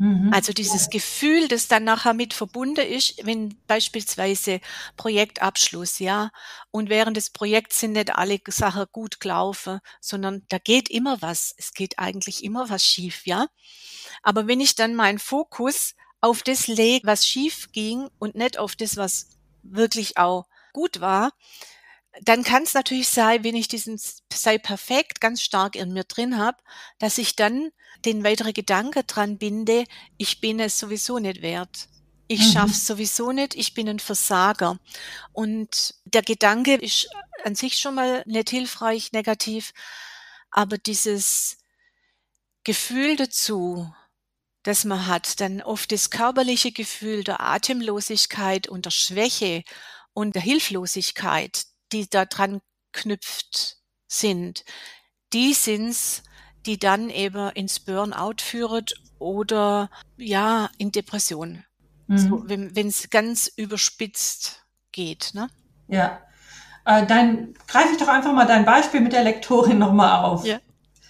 Mhm. 0.02 0.32
Also 0.34 0.54
dieses 0.54 0.90
Gefühl, 0.90 1.50
das 1.50 1.68
dann 1.68 1.84
nachher 1.84 2.14
mit 2.14 2.34
verbunden 2.34 2.86
ist, 2.88 3.16
wenn 3.26 3.58
beispielsweise 3.68 4.62
Projektabschluss, 4.96 6.00
ja, 6.00 6.32
und 6.72 6.90
während 6.90 7.18
des 7.18 7.32
Projekts 7.32 7.82
sind 7.82 7.94
nicht 7.94 8.16
alle 8.16 8.40
Sachen 8.48 8.86
gut 8.94 9.20
gelaufen, 9.20 9.80
sondern 10.00 10.44
da 10.48 10.58
geht 10.58 10.90
immer 10.90 11.22
was. 11.22 11.54
Es 11.58 11.74
geht 11.74 12.00
eigentlich 12.00 12.44
immer 12.46 12.70
was 12.70 12.86
schief, 12.86 13.26
ja. 13.26 13.48
Aber 14.24 14.48
wenn 14.48 14.62
ich 14.62 14.76
dann 14.76 14.96
meinen 14.96 15.20
Fokus 15.20 15.96
auf 16.22 16.44
das 16.44 16.68
lege, 16.68 17.08
was 17.08 17.28
schief 17.28 17.72
ging 17.74 18.10
und 18.20 18.36
nicht 18.36 18.58
auf 18.60 18.76
das, 18.76 18.98
was 18.98 19.30
wirklich 19.64 20.18
auch 20.18 20.46
gut 20.74 21.02
war, 21.02 21.32
dann 22.22 22.44
kann 22.44 22.64
es 22.64 22.74
natürlich 22.74 23.10
sein, 23.10 23.44
wenn 23.44 23.56
ich 23.56 23.68
diesen 23.68 24.00
sei 24.34 24.58
perfekt 24.58 25.22
ganz 25.22 25.42
stark 25.42 25.76
in 25.76 25.94
mir 25.94 26.04
drin 26.04 26.38
habe, 26.38 26.58
dass 26.98 27.18
ich 27.18 27.36
dann 27.36 27.70
den 28.06 28.24
weiteren 28.24 28.54
Gedanke 28.54 29.04
dran 29.04 29.38
binde, 29.38 29.86
ich 30.18 30.42
bin 30.42 30.60
es 30.60 30.80
sowieso 30.80 31.20
nicht 31.20 31.42
wert. 31.42 31.88
Ich 32.28 32.42
mhm. 32.42 32.52
schaff's 32.52 32.86
sowieso 32.86 33.32
nicht, 33.32 33.56
ich 33.56 33.74
bin 33.74 33.90
ein 33.90 34.00
Versager. 34.00 34.80
Und 35.34 35.96
der 36.06 36.22
Gedanke 36.22 36.76
ist 36.76 37.10
an 37.44 37.56
sich 37.56 37.78
schon 37.78 37.96
mal 37.96 38.24
nicht 38.26 38.50
hilfreich, 38.50 39.12
negativ, 39.12 39.74
aber 40.52 40.78
dieses 40.78 41.58
Gefühl 42.64 43.16
dazu, 43.16 43.92
das 44.64 44.84
man 44.84 45.08
hat, 45.08 45.40
dann 45.40 45.62
oft 45.62 45.92
das 45.92 46.10
körperliche 46.10 46.72
Gefühl 46.72 47.24
der 47.24 47.40
Atemlosigkeit 47.40 48.68
und 48.68 48.86
der 48.86 48.92
Schwäche 48.92 49.64
und 50.14 50.36
der 50.36 50.42
Hilflosigkeit, 50.42 51.66
die 51.92 52.10
da 52.10 52.26
dran 52.26 52.62
knüpft 52.92 53.78
sind, 54.08 54.66
die 55.34 55.54
sind's, 55.54 56.24
die 56.66 56.78
dann 56.78 57.10
eben 57.10 57.50
ins 57.52 57.80
Burnout 57.80 58.42
führt 58.42 58.96
oder 59.20 59.90
ja, 60.18 60.70
in 60.78 60.92
Depression. 60.92 61.64
Mhm. 62.08 62.18
So, 62.18 62.44
wenn 62.48 62.88
es 62.88 63.10
ganz 63.10 63.48
überspitzt 63.56 64.66
geht. 64.92 65.32
Ne? 65.34 65.50
Ja. 65.88 66.22
Äh, 66.86 67.06
dann 67.06 67.54
greife 67.68 67.90
ich 67.92 67.98
doch 67.98 68.08
einfach 68.08 68.34
mal 68.34 68.48
dein 68.48 68.66
Beispiel 68.66 69.02
mit 69.02 69.14
der 69.14 69.24
Lektorin 69.24 69.78
nochmal 69.78 70.24
auf. 70.24 70.46
Ja. 70.46 70.60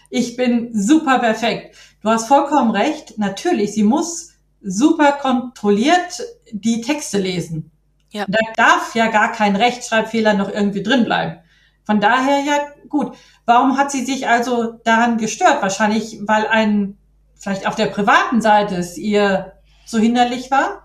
Ich 0.09 0.35
bin 0.35 0.71
super 0.73 1.19
perfekt. 1.19 1.75
Du 2.01 2.09
hast 2.09 2.27
vollkommen 2.27 2.71
recht. 2.71 3.17
Natürlich, 3.17 3.73
sie 3.73 3.83
muss 3.83 4.33
super 4.61 5.13
kontrolliert 5.13 6.23
die 6.51 6.81
Texte 6.81 7.17
lesen. 7.17 7.71
Ja. 8.11 8.25
Da 8.27 8.39
darf 8.55 8.95
ja 8.95 9.07
gar 9.07 9.31
kein 9.31 9.55
Rechtschreibfehler 9.55 10.33
noch 10.33 10.49
irgendwie 10.49 10.83
drin 10.83 11.05
bleiben. 11.05 11.39
Von 11.85 11.99
daher 11.99 12.41
ja 12.41 12.67
gut. 12.87 13.15
Warum 13.45 13.77
hat 13.77 13.91
sie 13.91 14.05
sich 14.05 14.27
also 14.27 14.79
daran 14.83 15.17
gestört? 15.17 15.61
Wahrscheinlich, 15.61 16.19
weil 16.21 16.47
ein, 16.47 16.97
vielleicht 17.35 17.67
auf 17.67 17.75
der 17.75 17.87
privaten 17.87 18.41
Seite 18.41 18.75
es 18.75 18.97
ihr 18.97 19.53
so 19.85 19.97
hinderlich 19.97 20.51
war? 20.51 20.83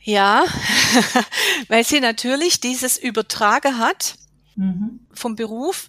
Ja, 0.00 0.44
weil 1.68 1.84
sie 1.84 2.00
natürlich 2.00 2.60
dieses 2.60 2.96
Übertragen 2.96 3.78
hat 3.78 4.14
mhm. 4.56 5.06
vom 5.12 5.36
Beruf 5.36 5.88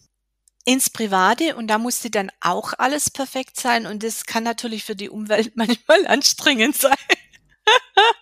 ins 0.65 0.89
Private 0.89 1.55
und 1.55 1.67
da 1.67 1.77
musste 1.77 2.11
dann 2.11 2.29
auch 2.41 2.73
alles 2.77 3.09
perfekt 3.09 3.59
sein 3.59 3.87
und 3.87 4.03
das 4.03 4.25
kann 4.25 4.43
natürlich 4.43 4.83
für 4.83 4.95
die 4.95 5.09
Umwelt 5.09 5.53
manchmal 5.55 6.05
anstrengend 6.05 6.75
sein. 6.75 6.95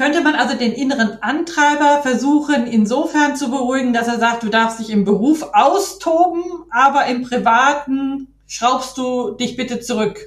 Könnte 0.00 0.22
man 0.22 0.34
also 0.34 0.56
den 0.56 0.72
inneren 0.72 1.22
Antreiber 1.22 2.00
versuchen, 2.00 2.66
insofern 2.66 3.36
zu 3.36 3.50
beruhigen, 3.50 3.92
dass 3.92 4.08
er 4.08 4.18
sagt, 4.18 4.42
du 4.42 4.48
darfst 4.48 4.80
dich 4.80 4.88
im 4.88 5.04
Beruf 5.04 5.42
austoben, 5.52 6.42
aber 6.70 7.04
im 7.04 7.20
Privaten 7.20 8.28
schraubst 8.46 8.96
du 8.96 9.32
dich 9.32 9.56
bitte 9.56 9.80
zurück? 9.80 10.18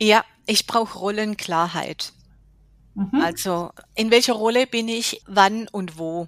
Ja, 0.00 0.24
ich 0.46 0.66
brauche 0.66 0.98
Rollenklarheit. 0.98 2.12
Mhm. 2.94 3.20
Also, 3.22 3.70
in 3.94 4.10
welcher 4.10 4.32
Rolle 4.32 4.66
bin 4.66 4.88
ich, 4.88 5.22
wann 5.28 5.68
und 5.68 5.96
wo? 5.96 6.26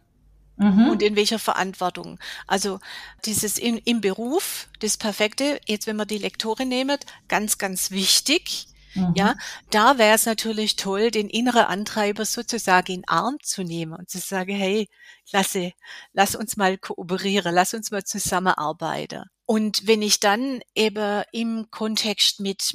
Mhm. 0.57 0.91
Und 0.91 1.03
in 1.03 1.17
welcher 1.17 1.41
Verantwortung? 1.41 2.21
Also 2.47 2.79
dieses 3.25 3.59
in, 3.59 3.79
im 3.79 4.01
Beruf, 4.01 4.69
das 4.79 4.97
Perfekte, 4.97 5.61
jetzt 5.67 5.89
wenn 5.89 5.97
wir 5.97 6.07
die 6.07 6.19
Lektorin 6.19 6.69
nehmen, 6.69 6.99
ganz, 7.27 7.59
ganz 7.59 7.91
wichtig. 7.91 8.69
Mhm. 8.95 9.13
Ja, 9.15 9.35
da 9.71 9.99
wäre 9.99 10.15
es 10.15 10.27
natürlich 10.27 10.77
toll, 10.77 11.11
den 11.11 11.29
inneren 11.29 11.65
Antreiber 11.65 12.25
sozusagen 12.25 12.93
in 12.93 13.09
Arm 13.09 13.39
zu 13.43 13.63
nehmen 13.63 13.95
und 13.95 14.09
zu 14.11 14.19
sagen, 14.19 14.55
hey, 14.55 14.89
lasse, 15.33 15.73
lass 16.13 16.35
uns 16.35 16.57
mal 16.57 16.79
kooperieren, 16.79 17.55
lass 17.55 17.75
uns 17.75 17.91
mal 17.91 18.05
zusammenarbeiten. 18.05 19.25
Und 19.47 19.87
wenn 19.87 20.03
ich 20.03 20.21
dann 20.21 20.61
eben 20.75 21.23
im 21.33 21.71
Kontext 21.71 22.41
mit 22.41 22.75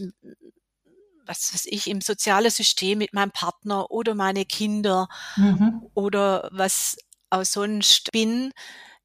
was 1.30 1.54
weiß 1.54 1.68
ich, 1.68 1.88
im 1.88 2.02
sozialen 2.02 2.50
System 2.50 2.98
mit 2.98 3.14
meinem 3.14 3.32
Partner 3.32 3.92
oder 3.92 4.16
meine 4.16 4.46
Kinder 4.46 5.08
mhm. 5.38 5.88
oder 5.94 6.50
was 6.52 6.98
auch 7.30 7.46
sonst 7.46 8.12
bin, 8.12 8.52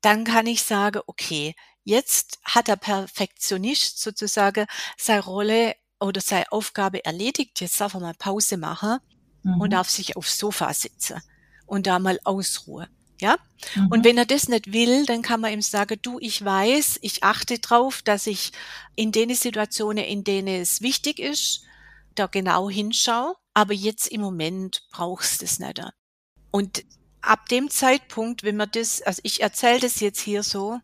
dann 0.00 0.24
kann 0.24 0.46
ich 0.46 0.62
sagen, 0.62 1.02
okay, 1.06 1.54
jetzt 1.84 2.38
hat 2.42 2.68
der 2.68 2.76
Perfektionist 2.76 4.00
sozusagen 4.00 4.66
seine 4.96 5.22
Rolle 5.22 5.76
oder 6.04 6.20
seine 6.20 6.50
Aufgabe 6.52 7.04
erledigt, 7.04 7.60
jetzt 7.60 7.80
darf 7.80 7.94
er 7.94 8.00
mal 8.00 8.14
Pause 8.14 8.56
machen 8.56 8.98
mhm. 9.42 9.60
und 9.60 9.70
darf 9.70 9.88
sich 9.88 10.16
aufs 10.16 10.38
Sofa 10.38 10.72
sitzen 10.72 11.20
und 11.66 11.86
da 11.86 11.98
mal 11.98 12.18
ausruhen. 12.24 12.88
Ja? 13.20 13.36
Mhm. 13.74 13.88
Und 13.88 14.04
wenn 14.04 14.18
er 14.18 14.26
das 14.26 14.48
nicht 14.48 14.72
will, 14.72 15.06
dann 15.06 15.22
kann 15.22 15.40
man 15.40 15.52
ihm 15.52 15.62
sagen, 15.62 15.98
du, 16.02 16.18
ich 16.20 16.44
weiß, 16.44 16.98
ich 17.02 17.22
achte 17.22 17.58
drauf, 17.58 18.02
dass 18.02 18.26
ich 18.26 18.52
in 18.96 19.12
den 19.12 19.34
Situationen, 19.34 20.04
in 20.04 20.24
denen 20.24 20.60
es 20.60 20.80
wichtig 20.80 21.18
ist, 21.18 21.62
da 22.14 22.26
genau 22.26 22.70
hinschaue, 22.70 23.34
aber 23.54 23.72
jetzt 23.72 24.08
im 24.08 24.20
Moment 24.20 24.82
brauchst 24.90 25.40
du 25.40 25.44
es 25.44 25.58
nicht. 25.58 25.80
Und 26.50 26.84
ab 27.20 27.48
dem 27.48 27.70
Zeitpunkt, 27.70 28.42
wenn 28.42 28.56
man 28.56 28.70
das, 28.70 29.02
also 29.02 29.20
ich 29.24 29.42
erzähle 29.42 29.80
das 29.80 30.00
jetzt 30.00 30.20
hier 30.20 30.42
so, 30.42 30.78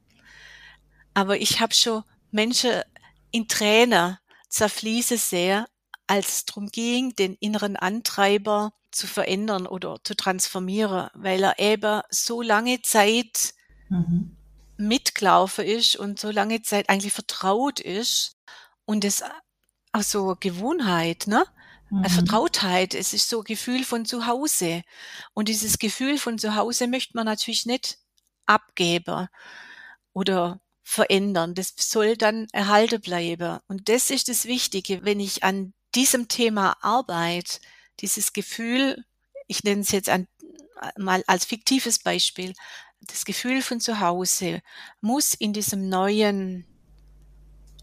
aber 1.15 1.41
ich 1.41 1.61
habe 1.61 1.75
schon 1.75 2.03
Menschen 2.31 2.83
in 3.31 3.49
Tränen 3.49 4.19
zerfließen 4.51 5.17
sehr, 5.17 5.67
als 6.07 6.29
es 6.29 6.45
darum 6.45 6.69
ging, 6.69 7.15
den 7.17 7.35
inneren 7.35 7.77
Antreiber 7.77 8.73
zu 8.91 9.07
verändern 9.07 9.67
oder 9.67 9.99
zu 10.03 10.17
transformieren, 10.17 11.09
weil 11.15 11.43
er 11.43 11.59
eben 11.59 12.03
so 12.11 12.43
lange 12.43 12.83
Zeit 12.83 13.55
mhm. 13.89 14.37
mitgelaufen 14.77 15.65
ist 15.65 15.97
und 15.97 16.19
so 16.19 16.31
lange 16.31 16.63
Zeit 16.63 16.89
eigentlich 16.89 17.13
vertraut 17.13 17.81
ist 17.81 18.37
und 18.85 19.05
es 19.05 19.23
auch 19.93 20.03
so 20.03 20.37
Gewohnheit, 20.39 21.27
ne? 21.27 21.45
Mhm. 21.91 22.05
Vertrautheit, 22.05 22.95
es 22.95 23.13
ist 23.13 23.29
so 23.29 23.41
ein 23.41 23.45
Gefühl 23.45 23.85
von 23.85 24.05
zu 24.05 24.27
Hause. 24.27 24.83
Und 25.35 25.49
dieses 25.49 25.79
Gefühl 25.79 26.19
von 26.19 26.39
zu 26.39 26.55
Hause 26.55 26.87
möchte 26.87 27.17
man 27.17 27.27
natürlich 27.27 27.67
nicht 27.67 27.99
abgeben 28.47 29.29
oder 30.13 30.61
verändern. 30.91 31.55
Das 31.55 31.75
soll 31.79 32.17
dann 32.17 32.49
erhalten 32.53 33.01
bleiben. 33.01 33.61
Und 33.69 33.89
das 33.89 34.11
ist 34.11 34.29
das 34.29 34.47
Wichtige, 34.47 35.05
wenn 35.05 35.21
ich 35.21 35.45
an 35.45 35.73
diesem 35.95 36.27
Thema 36.27 36.77
arbeite, 36.81 37.61
dieses 38.01 38.33
Gefühl, 38.33 39.05
ich 39.47 39.63
nenne 39.63 39.83
es 39.83 39.93
jetzt 39.93 40.09
an, 40.09 40.27
mal 40.99 41.23
als 41.29 41.45
fiktives 41.45 42.01
Beispiel, 42.01 42.55
das 43.03 43.25
Gefühl 43.25 43.63
von 43.63 43.79
zu 43.79 44.01
Hause 44.01 44.63
muss 45.01 45.33
in 45.35 45.53
diesem 45.53 45.89
neuen 45.89 46.67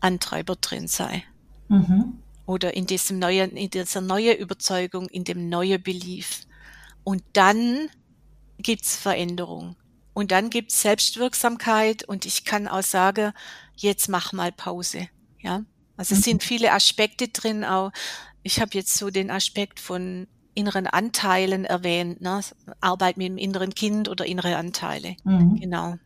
Antreiber 0.02 0.58
drin 0.58 0.90
sein. 0.90 1.24
Mhm. 1.70 2.22
Oder 2.46 2.76
in 2.76 2.88
diesem 2.88 3.20
neuen, 3.20 3.52
in 3.56 3.70
dieser 3.70 4.02
neuen 4.02 4.38
Überzeugung, 4.38 5.08
in 5.08 5.24
dem 5.24 5.48
neuen 5.48 5.82
Belief. 5.82 6.42
Und 7.06 7.24
dann 7.32 7.90
gibt's 8.58 8.98
Veränderung. 8.98 9.78
Und 10.18 10.32
dann 10.32 10.50
gibt's 10.50 10.82
Selbstwirksamkeit 10.82 12.04
und 12.04 12.26
ich 12.26 12.44
kann 12.44 12.68
auch 12.68 12.82
sagen, 12.82 13.34
jetzt 13.76 14.10
mach 14.10 14.34
mal 14.34 14.52
Pause. 14.52 15.10
Ja. 15.42 15.62
Also 15.96 16.16
es 16.16 16.22
mhm. 16.22 16.24
sind 16.24 16.44
viele 16.44 16.72
Aspekte 16.72 17.28
drin 17.28 17.64
auch. 17.64 17.92
Ich 18.42 18.60
habe 18.60 18.72
jetzt 18.74 18.98
so 18.98 19.12
den 19.12 19.30
Aspekt 19.30 19.80
von 19.80 20.26
inneren 20.56 20.88
Anteilen 20.88 21.66
erwähnt, 21.66 22.20
ne? 22.20 22.42
Arbeit 22.82 23.18
mit 23.18 23.28
dem 23.28 23.38
inneren 23.38 23.76
Kind 23.76 24.10
oder 24.10 24.26
innere 24.26 24.58
Anteile. 24.58 25.18
Mhm. 25.24 25.60
Genau. 25.60 26.00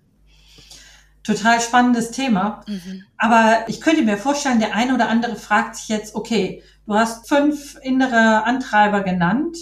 Total 1.24 1.62
spannendes 1.62 2.12
Thema. 2.12 2.66
Mhm. 2.68 3.06
Aber 3.16 3.64
ich 3.70 3.80
könnte 3.80 4.02
mir 4.02 4.18
vorstellen, 4.18 4.60
der 4.60 4.76
eine 4.76 4.94
oder 4.94 5.08
andere 5.08 5.38
fragt 5.38 5.78
sich 5.78 5.88
jetzt, 5.88 6.16
okay, 6.16 6.62
du 6.86 6.96
hast 6.96 7.30
fünf 7.30 7.78
innere 7.82 8.44
Antreiber 8.44 9.04
genannt. 9.04 9.56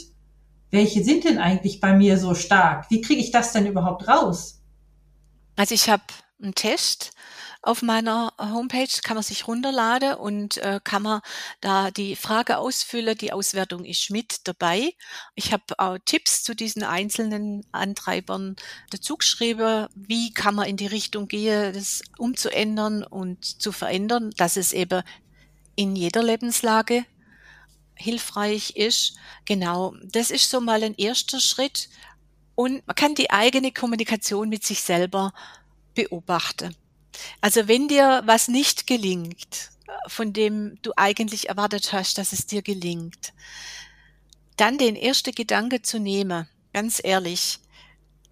Welche 0.71 1.03
sind 1.03 1.23
denn 1.23 1.39
eigentlich 1.39 1.79
bei 1.79 1.93
mir 1.93 2.17
so 2.17 2.35
stark? 2.35 2.89
Wie 2.89 3.01
kriege 3.01 3.21
ich 3.21 3.31
das 3.31 3.53
denn 3.53 3.65
überhaupt 3.65 4.07
raus? 4.07 4.61
Also 5.55 5.73
ich 5.75 5.89
habe 5.89 6.03
einen 6.41 6.55
Test 6.55 7.11
auf 7.61 7.81
meiner 7.81 8.31
Homepage, 8.39 8.87
kann 9.03 9.15
man 9.15 9.23
sich 9.23 9.47
runterladen 9.47 10.13
und 10.13 10.57
äh, 10.59 10.79
kann 10.81 11.03
man 11.03 11.21
da 11.59 11.91
die 11.91 12.15
Frage 12.15 12.57
ausfüllen. 12.57 13.17
Die 13.17 13.33
Auswertung 13.33 13.83
ist 13.83 14.09
mit 14.11 14.47
dabei. 14.47 14.93
Ich 15.35 15.51
habe 15.51 15.63
auch 15.77 15.97
Tipps 16.05 16.43
zu 16.43 16.55
diesen 16.55 16.83
einzelnen 16.83 17.65
Antreibern 17.73 18.55
dazu 18.91 19.17
geschrieben. 19.17 19.87
Wie 19.95 20.31
kann 20.31 20.55
man 20.55 20.67
in 20.67 20.77
die 20.77 20.87
Richtung 20.87 21.27
gehen, 21.27 21.73
das 21.73 22.01
umzuändern 22.17 23.03
und 23.03 23.43
zu 23.43 23.73
verändern, 23.73 24.31
dass 24.37 24.55
es 24.55 24.71
eben 24.71 25.03
in 25.75 25.95
jeder 25.95 26.23
Lebenslage 26.23 27.05
hilfreich 27.99 28.71
ist. 28.75 29.15
Genau, 29.45 29.93
das 30.03 30.31
ist 30.31 30.49
so 30.49 30.61
mal 30.61 30.83
ein 30.83 30.95
erster 30.95 31.39
Schritt. 31.39 31.89
Und 32.55 32.85
man 32.87 32.95
kann 32.95 33.15
die 33.15 33.29
eigene 33.29 33.71
Kommunikation 33.71 34.49
mit 34.49 34.65
sich 34.65 34.81
selber 34.81 35.33
beobachten. 35.93 36.75
Also 37.41 37.67
wenn 37.67 37.87
dir 37.87 38.21
was 38.25 38.47
nicht 38.47 38.87
gelingt, 38.87 39.71
von 40.07 40.33
dem 40.33 40.81
du 40.81 40.91
eigentlich 40.95 41.49
erwartet 41.49 41.93
hast, 41.93 42.17
dass 42.17 42.33
es 42.33 42.45
dir 42.45 42.61
gelingt, 42.61 43.33
dann 44.57 44.77
den 44.77 44.95
ersten 44.95 45.33
Gedanke 45.33 45.81
zu 45.81 45.99
nehmen, 45.99 46.47
ganz 46.73 47.01
ehrlich, 47.03 47.59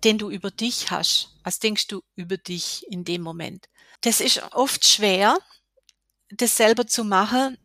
den 0.03 0.17
du 0.17 0.29
über 0.29 0.51
dich 0.51 0.91
hast. 0.91 1.35
Was 1.43 1.59
denkst 1.59 1.87
du 1.87 2.01
über 2.15 2.37
dich 2.37 2.85
in 2.89 3.03
dem 3.03 3.21
Moment? 3.21 3.67
Das 4.01 4.21
ist 4.21 4.41
oft 4.53 4.85
schwer, 4.85 5.37
das 6.29 6.57
selber 6.57 6.85
zu 6.85 7.03
machen. 7.03 7.57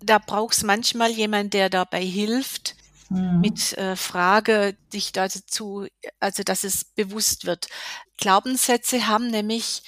Da 0.00 0.18
brauchst 0.18 0.64
manchmal 0.64 1.10
jemand, 1.10 1.54
der 1.54 1.70
dabei 1.70 2.04
hilft, 2.04 2.76
mhm. 3.08 3.40
mit 3.40 3.72
äh, 3.78 3.96
Frage 3.96 4.76
dich 4.92 5.12
dazu, 5.12 5.86
also 6.20 6.42
dass 6.42 6.64
es 6.64 6.84
bewusst 6.84 7.46
wird. 7.46 7.68
Glaubenssätze 8.16 9.06
haben 9.06 9.30
nämlich 9.30 9.82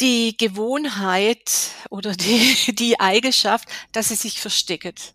die 0.00 0.36
Gewohnheit 0.36 1.70
oder 1.90 2.12
die, 2.14 2.54
die 2.74 3.00
Eigenschaft, 3.00 3.68
dass 3.92 4.08
sie 4.08 4.14
sich 4.14 4.40
verstecket, 4.40 5.14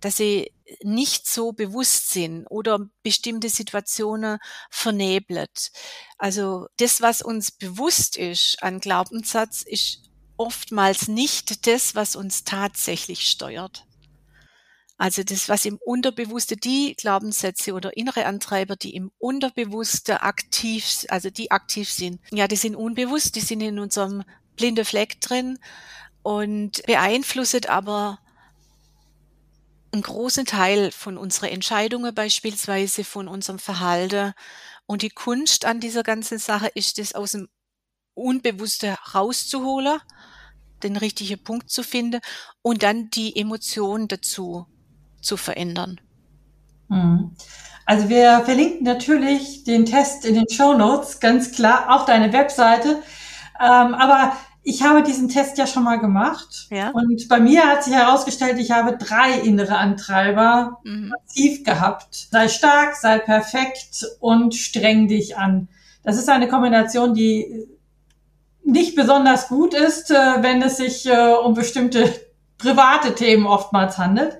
dass 0.00 0.16
sie 0.16 0.52
nicht 0.82 1.28
so 1.28 1.52
bewusst 1.52 2.10
sind 2.10 2.44
oder 2.46 2.80
bestimmte 3.02 3.48
Situationen 3.48 4.38
vernebelt. 4.70 5.70
Also 6.18 6.66
das, 6.78 7.00
was 7.00 7.22
uns 7.22 7.52
bewusst 7.52 8.16
ist 8.16 8.62
an 8.62 8.80
Glaubenssatz, 8.80 9.62
ist 9.62 10.05
oftmals 10.36 11.08
nicht 11.08 11.66
das, 11.66 11.94
was 11.94 12.16
uns 12.16 12.44
tatsächlich 12.44 13.28
steuert. 13.28 13.86
Also 14.98 15.22
das, 15.22 15.48
was 15.48 15.66
im 15.66 15.78
Unterbewusste, 15.84 16.56
die 16.56 16.94
Glaubenssätze 16.96 17.74
oder 17.74 17.96
innere 17.96 18.24
Antreiber, 18.24 18.76
die 18.76 18.94
im 18.94 19.10
Unterbewusste 19.18 20.22
aktiv, 20.22 21.04
also 21.08 21.28
die 21.28 21.50
aktiv 21.50 21.90
sind, 21.90 22.20
ja, 22.30 22.48
die 22.48 22.56
sind 22.56 22.74
unbewusst, 22.74 23.36
die 23.36 23.40
sind 23.40 23.60
in 23.60 23.78
unserem 23.78 24.24
blinde 24.56 24.86
Fleck 24.86 25.20
drin 25.20 25.58
und 26.22 26.82
beeinflusset 26.86 27.68
aber 27.68 28.18
einen 29.92 30.02
großen 30.02 30.46
Teil 30.46 30.92
von 30.92 31.18
unseren 31.18 31.50
Entscheidungen 31.50 32.14
beispielsweise, 32.14 33.04
von 33.04 33.28
unserem 33.28 33.58
Verhalten. 33.58 34.32
Und 34.86 35.02
die 35.02 35.10
Kunst 35.10 35.64
an 35.64 35.80
dieser 35.80 36.02
ganzen 36.02 36.38
Sache 36.38 36.68
ist 36.74 36.98
es 36.98 37.14
aus 37.14 37.32
dem 37.32 37.48
Unbewusste 38.16 38.96
rauszuholen, 39.14 40.00
den 40.82 40.96
richtigen 40.96 41.42
Punkt 41.42 41.70
zu 41.70 41.82
finden 41.82 42.20
und 42.62 42.82
dann 42.82 43.10
die 43.10 43.36
Emotion 43.36 44.08
dazu 44.08 44.66
zu 45.20 45.36
verändern. 45.36 46.00
Mhm. 46.88 47.36
Also 47.84 48.08
wir 48.08 48.42
verlinken 48.44 48.84
natürlich 48.84 49.64
den 49.64 49.86
Test 49.86 50.24
in 50.24 50.34
den 50.34 50.48
Show 50.48 50.74
Notes, 50.74 51.20
ganz 51.20 51.52
klar, 51.52 51.86
auch 51.94 52.04
deine 52.06 52.32
Webseite. 52.32 53.02
Ähm, 53.60 53.94
aber 53.94 54.32
ich 54.64 54.82
habe 54.82 55.04
diesen 55.04 55.28
Test 55.28 55.58
ja 55.58 55.66
schon 55.68 55.84
mal 55.84 56.00
gemacht. 56.00 56.66
Ja. 56.70 56.90
Und 56.90 57.28
bei 57.28 57.38
mir 57.38 57.64
hat 57.64 57.84
sich 57.84 57.94
herausgestellt, 57.94 58.58
ich 58.58 58.72
habe 58.72 58.96
drei 58.96 59.38
innere 59.38 59.76
Antreiber 59.76 60.80
mhm. 60.82 61.10
massiv 61.10 61.62
gehabt. 61.62 62.28
Sei 62.32 62.48
stark, 62.48 62.96
sei 62.96 63.20
perfekt 63.20 64.04
und 64.18 64.56
streng 64.56 65.06
dich 65.06 65.36
an. 65.36 65.68
Das 66.02 66.16
ist 66.16 66.28
eine 66.28 66.48
Kombination, 66.48 67.14
die 67.14 67.68
nicht 68.66 68.96
besonders 68.96 69.48
gut 69.48 69.72
ist, 69.74 70.10
äh, 70.10 70.42
wenn 70.42 70.60
es 70.60 70.76
sich 70.76 71.06
äh, 71.06 71.32
um 71.32 71.54
bestimmte 71.54 72.12
private 72.58 73.14
Themen 73.14 73.46
oftmals 73.46 73.96
handelt. 73.96 74.38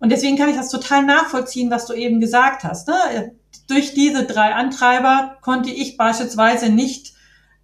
Und 0.00 0.10
deswegen 0.10 0.36
kann 0.36 0.48
ich 0.48 0.56
das 0.56 0.70
total 0.70 1.04
nachvollziehen, 1.04 1.70
was 1.70 1.86
du 1.86 1.92
eben 1.92 2.20
gesagt 2.20 2.64
hast. 2.64 2.88
Ne? 2.88 3.32
Durch 3.68 3.94
diese 3.94 4.24
drei 4.24 4.54
Antreiber 4.54 5.36
konnte 5.42 5.70
ich 5.70 5.96
beispielsweise 5.96 6.70
nicht 6.70 7.12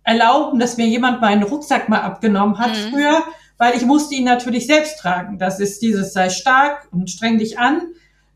erlauben, 0.05 0.61
dass 0.61 0.77
mir 0.77 0.87
jemand 0.87 1.21
meinen 1.21 1.43
Rucksack 1.43 1.89
mal 1.89 2.03
abgenommen 2.03 2.59
hat 2.59 2.77
mhm. 2.77 2.91
früher, 2.91 3.25
weil 3.59 3.75
ich 3.75 3.85
musste 3.85 4.15
ihn 4.15 4.25
natürlich 4.25 4.67
selbst 4.67 5.01
tragen. 5.01 5.39
Das 5.39 5.59
ist 5.59 5.83
dieses 5.83 6.13
sei 6.13 6.31
stark 6.31 6.87
und 6.93 7.11
streng 7.11 7.39
dich 7.39 7.59
an, 7.59 7.83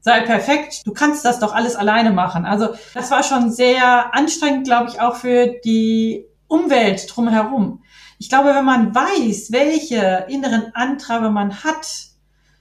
sei 0.00 0.22
perfekt. 0.22 0.80
Du 0.86 0.92
kannst 0.92 1.24
das 1.24 1.38
doch 1.38 1.54
alles 1.54 1.76
alleine 1.76 2.10
machen. 2.10 2.46
Also 2.46 2.70
das 2.94 3.10
war 3.10 3.22
schon 3.22 3.52
sehr 3.52 4.14
anstrengend, 4.14 4.66
glaube 4.66 4.90
ich, 4.90 5.00
auch 5.00 5.16
für 5.16 5.54
die 5.64 6.24
Umwelt 6.50 7.06
drumherum. 7.08 7.82
Ich 8.18 8.28
glaube, 8.28 8.54
wenn 8.54 8.64
man 8.64 8.94
weiß, 8.94 9.52
welche 9.52 10.26
inneren 10.28 10.74
Antreiber 10.74 11.30
man 11.30 11.62
hat, 11.64 11.86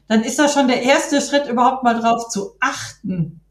dann 0.07 0.23
ist 0.23 0.39
das 0.39 0.53
schon 0.53 0.67
der 0.67 0.83
erste 0.83 1.21
Schritt, 1.21 1.47
überhaupt 1.47 1.83
mal 1.83 1.99
drauf 1.99 2.29
zu 2.29 2.55
achten. 2.59 3.41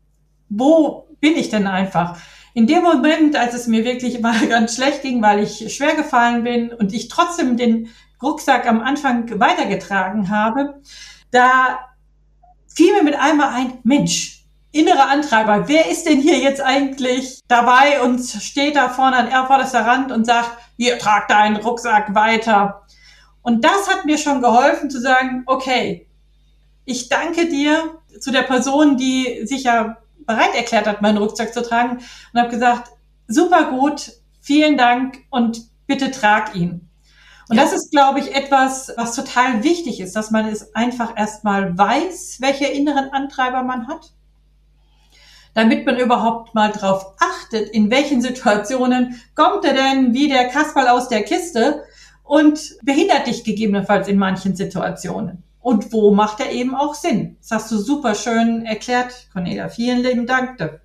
Wo 0.49 1.09
bin 1.21 1.37
ich 1.37 1.51
denn 1.51 1.67
einfach? 1.67 2.19
In 2.55 2.67
dem 2.67 2.83
Moment, 2.83 3.37
als 3.37 3.55
es 3.55 3.67
mir 3.67 3.85
wirklich 3.85 4.21
mal 4.21 4.47
ganz 4.49 4.77
schlecht 4.77 5.03
ging, 5.03 5.21
weil 5.21 5.43
ich 5.43 5.75
schwer 5.75 5.97
gefallen 5.97 6.45
bin 6.45 6.73
und 6.73 6.95
ich 6.95 7.09
trotzdem 7.09 7.57
den 7.57 7.89
Rucksack 8.23 8.67
am 8.67 8.81
Anfang 8.81 9.39
weitergetragen 9.39 10.31
habe, 10.31 10.81
da 11.31 11.81
fiel 12.67 12.93
mir 12.93 13.03
mit 13.03 13.17
einmal 13.17 13.55
ein, 13.55 13.79
Mensch, 13.83 14.38
innerer 14.79 15.09
Antreiber, 15.09 15.69
wer 15.69 15.91
ist 15.91 16.07
denn 16.07 16.21
hier 16.21 16.39
jetzt 16.39 16.61
eigentlich 16.61 17.41
dabei 17.49 18.01
und 18.03 18.21
steht 18.21 18.77
da 18.77 18.89
vorne 18.89 19.17
an 19.17 19.29
erforderster 19.29 19.85
Rand 19.85 20.13
und 20.13 20.25
sagt, 20.25 20.51
hier, 20.77 20.99
trag 20.99 21.29
deinen 21.29 21.57
Rucksack 21.57 22.15
weiter. 22.15 22.83
Und 23.43 23.65
das 23.65 23.89
hat 23.89 24.05
mir 24.05 24.19
schon 24.19 24.41
geholfen 24.41 24.91
zu 24.91 25.01
sagen, 25.01 25.43
okay, 25.47 26.07
ich 26.85 27.09
danke 27.09 27.49
dir 27.49 27.99
zu 28.21 28.31
der 28.31 28.43
Person, 28.43 28.97
die 28.97 29.47
sich 29.47 29.65
ja 29.65 29.99
bereit 30.27 30.55
erklärt 30.55 30.87
hat, 30.87 31.03
meinen 31.03 31.19
Rucksack 31.19 31.53
zu 31.53 31.63
tragen 31.63 31.99
und 32.33 32.41
habe 32.41 32.51
gesagt, 32.51 32.91
super 33.27 33.71
gut, 33.71 34.13
vielen 34.41 34.77
Dank 34.77 35.25
und 35.31 35.63
bitte 35.87 36.11
trag 36.11 36.55
ihn. 36.55 36.89
Und 37.49 37.57
ja. 37.57 37.63
das 37.63 37.73
ist, 37.73 37.91
glaube 37.91 38.21
ich, 38.21 38.35
etwas, 38.35 38.93
was 38.97 39.15
total 39.17 39.65
wichtig 39.65 40.01
ist, 40.01 40.15
dass 40.15 40.31
man 40.31 40.47
es 40.47 40.75
einfach 40.75 41.17
erstmal 41.17 41.77
weiß, 41.77 42.39
welche 42.41 42.67
inneren 42.67 43.11
Antreiber 43.11 43.63
man 43.63 43.89
hat, 43.89 44.13
damit 45.59 45.85
man 45.85 45.99
überhaupt 45.99 46.55
mal 46.55 46.71
drauf 46.71 47.15
achtet, 47.19 47.69
in 47.71 47.91
welchen 47.91 48.23
Situationen 48.23 49.21
kommt 49.35 49.65
er 49.65 49.75
denn 49.75 50.15
wie 50.15 50.29
der 50.29 50.49
Kasperl 50.49 50.87
aus 50.87 51.09
der 51.09 51.25
Kiste 51.25 51.83
und 52.23 52.77
behindert 52.83 53.27
dich 53.27 53.43
gegebenenfalls 53.43 54.07
in 54.07 54.19
manchen 54.19 54.55
Situationen. 54.55 55.43
Und 55.59 55.93
wo 55.93 56.15
macht 56.15 56.39
er 56.39 56.53
eben 56.53 56.77
auch 56.77 56.95
Sinn? 56.95 57.39
Das 57.41 57.51
hast 57.51 57.73
du 57.73 57.79
super 57.79 58.15
schön 58.15 58.65
erklärt, 58.67 59.29
Cornelia. 59.33 59.69
Vielen 59.69 59.99
lieben 59.99 60.27
Dank 60.27 60.59
dafür. 60.59 60.81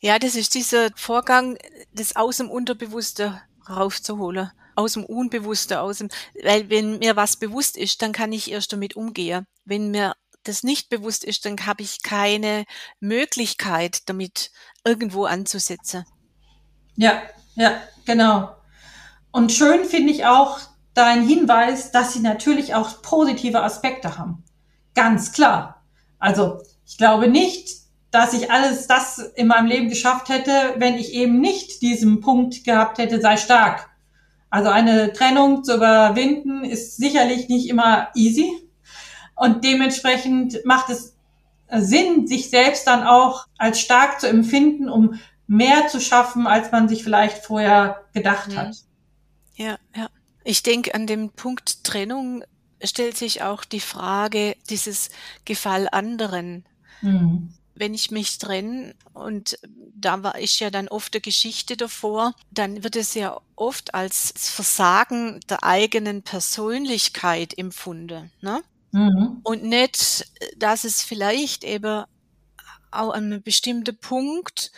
Ja, 0.00 0.18
das 0.18 0.34
ist 0.34 0.54
dieser 0.54 0.90
Vorgang, 0.94 1.56
das 1.94 2.14
aus 2.14 2.36
dem 2.36 2.50
Unterbewusste 2.50 3.40
raufzuholen 3.66 4.50
aus 4.74 4.94
dem 4.94 5.04
Unbewusste, 5.04 5.80
aus 5.80 5.98
dem, 5.98 6.08
weil 6.42 6.70
wenn 6.70 6.98
mir 6.98 7.14
was 7.14 7.36
bewusst 7.36 7.76
ist, 7.76 8.00
dann 8.02 8.12
kann 8.12 8.32
ich 8.32 8.50
erst 8.50 8.72
damit 8.72 8.96
umgehen. 8.96 9.46
Wenn 9.64 9.90
mir 9.90 10.14
das 10.44 10.62
nicht 10.62 10.88
bewusst 10.88 11.24
ist, 11.24 11.44
dann 11.44 11.56
habe 11.66 11.82
ich 11.82 12.02
keine 12.02 12.64
Möglichkeit, 13.00 14.08
damit 14.08 14.50
irgendwo 14.84 15.24
anzusetzen. 15.24 16.04
Ja, 16.96 17.22
ja, 17.54 17.80
genau. 18.04 18.54
Und 19.30 19.52
schön 19.52 19.84
finde 19.84 20.12
ich 20.12 20.26
auch 20.26 20.60
dein 20.94 21.26
Hinweis, 21.26 21.90
dass 21.90 22.12
sie 22.12 22.20
natürlich 22.20 22.74
auch 22.74 23.02
positive 23.02 23.62
Aspekte 23.62 24.18
haben. 24.18 24.44
Ganz 24.94 25.32
klar. 25.32 25.84
Also 26.18 26.60
ich 26.86 26.98
glaube 26.98 27.28
nicht, 27.28 27.82
dass 28.10 28.34
ich 28.34 28.50
alles 28.50 28.86
das 28.86 29.18
in 29.18 29.46
meinem 29.46 29.66
Leben 29.66 29.88
geschafft 29.88 30.28
hätte, 30.28 30.74
wenn 30.76 30.96
ich 30.96 31.14
eben 31.14 31.40
nicht 31.40 31.80
diesen 31.80 32.20
Punkt 32.20 32.64
gehabt 32.64 32.98
hätte, 32.98 33.20
sei 33.20 33.38
stark. 33.38 33.88
Also 34.50 34.68
eine 34.68 35.14
Trennung 35.14 35.64
zu 35.64 35.76
überwinden 35.76 36.62
ist 36.62 36.98
sicherlich 36.98 37.48
nicht 37.48 37.70
immer 37.70 38.08
easy. 38.14 38.52
Und 39.42 39.64
dementsprechend 39.64 40.64
macht 40.64 40.88
es 40.88 41.16
Sinn, 41.68 42.28
sich 42.28 42.48
selbst 42.48 42.86
dann 42.86 43.02
auch 43.02 43.48
als 43.58 43.80
stark 43.80 44.20
zu 44.20 44.28
empfinden, 44.28 44.88
um 44.88 45.18
mehr 45.48 45.88
zu 45.88 46.00
schaffen, 46.00 46.46
als 46.46 46.70
man 46.70 46.88
sich 46.88 47.02
vielleicht 47.02 47.44
vorher 47.44 48.04
gedacht 48.14 48.50
mhm. 48.50 48.56
hat. 48.56 48.76
Ja, 49.56 49.78
ja. 49.96 50.08
Ich 50.44 50.62
denke, 50.62 50.94
an 50.94 51.08
dem 51.08 51.30
Punkt 51.30 51.82
Trennung 51.82 52.44
stellt 52.84 53.16
sich 53.16 53.42
auch 53.42 53.64
die 53.64 53.80
Frage 53.80 54.54
dieses 54.70 55.10
Gefall 55.44 55.88
anderen. 55.90 56.64
Mhm 57.00 57.52
wenn 57.74 57.94
ich 57.94 58.10
mich 58.10 58.38
trenne 58.38 58.94
und 59.14 59.58
da 59.96 60.22
war 60.22 60.38
ich 60.38 60.60
ja 60.60 60.70
dann 60.70 60.88
oft 60.88 61.14
eine 61.14 61.20
Geschichte 61.20 61.76
davor, 61.76 62.34
dann 62.50 62.84
wird 62.84 62.96
es 62.96 63.14
ja 63.14 63.40
oft 63.56 63.94
als 63.94 64.32
Versagen 64.36 65.40
der 65.48 65.64
eigenen 65.64 66.22
Persönlichkeit 66.22 67.56
empfunden. 67.56 68.30
Ne? 68.40 68.62
Mhm. 68.92 69.40
Und 69.42 69.64
nicht, 69.64 70.26
dass 70.56 70.84
es 70.84 71.02
vielleicht 71.02 71.64
eben 71.64 72.04
auch 72.90 73.10
an 73.10 73.24
einem 73.24 73.42
bestimmten 73.42 73.98
Punkt 73.98 74.70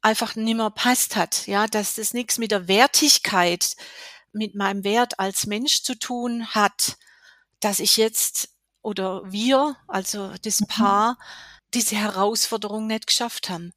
einfach 0.00 0.34
nicht 0.34 0.56
mehr 0.56 0.70
passt 0.70 1.16
hat. 1.16 1.46
Ja, 1.46 1.66
dass 1.66 1.94
das 1.94 2.14
nichts 2.14 2.38
mit 2.38 2.50
der 2.50 2.66
Wertigkeit, 2.66 3.76
mit 4.32 4.54
meinem 4.54 4.84
Wert 4.84 5.18
als 5.18 5.46
Mensch 5.46 5.82
zu 5.82 5.94
tun 5.98 6.48
hat, 6.48 6.96
dass 7.60 7.78
ich 7.78 7.96
jetzt 7.96 8.50
oder 8.82 9.22
wir, 9.30 9.76
also 9.86 10.32
das 10.42 10.60
mhm. 10.60 10.66
Paar, 10.66 11.18
diese 11.74 11.96
Herausforderung 11.96 12.86
nicht 12.86 13.06
geschafft 13.06 13.50
haben. 13.50 13.72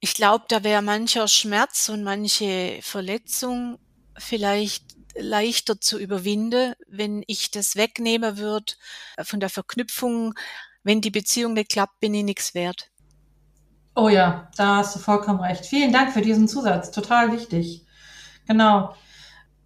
Ich 0.00 0.14
glaube, 0.14 0.44
da 0.48 0.64
wäre 0.64 0.82
mancher 0.82 1.28
Schmerz 1.28 1.88
und 1.88 2.02
manche 2.02 2.80
Verletzung 2.82 3.78
vielleicht 4.18 4.91
leichter 5.14 5.80
zu 5.80 5.98
überwinden, 5.98 6.74
wenn 6.88 7.22
ich 7.26 7.50
das 7.50 7.76
wegnehmen 7.76 8.38
würde 8.38 8.72
von 9.22 9.40
der 9.40 9.50
Verknüpfung. 9.50 10.34
Wenn 10.82 11.00
die 11.00 11.10
Beziehung 11.10 11.52
nicht 11.54 11.70
klappt, 11.70 12.00
bin 12.00 12.14
ich 12.14 12.24
nichts 12.24 12.54
wert. 12.54 12.90
Oh 13.94 14.08
ja, 14.08 14.50
da 14.56 14.76
hast 14.76 14.96
du 14.96 15.00
vollkommen 15.00 15.40
recht. 15.40 15.66
Vielen 15.66 15.92
Dank 15.92 16.12
für 16.12 16.22
diesen 16.22 16.48
Zusatz. 16.48 16.90
Total 16.90 17.30
wichtig. 17.32 17.84
Genau. 18.46 18.94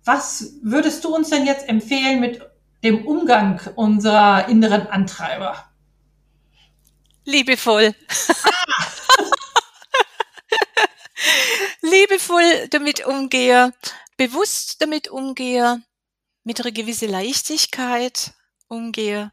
Was 0.05 0.55
würdest 0.63 1.05
du 1.05 1.15
uns 1.15 1.31
denn 1.31 1.47
jetzt 1.47 1.69
empfehlen 1.69 2.21
mit 2.21 2.41
dem 2.83 3.07
Umgang 3.07 3.61
unserer 3.77 4.49
inneren 4.49 4.87
Antreiber? 4.89 5.65
Liebevoll. 7.25 7.95
Liebevoll 11.83 12.69
damit 12.69 13.07
umgehe, 13.07 13.73
bewusst 14.17 14.81
damit 14.81 15.09
umgehe, 15.09 15.83
mit 16.45 16.61
einer 16.61 16.73
gewissen 16.73 17.11
Leichtigkeit 17.11 18.33
umgehe 18.69 19.33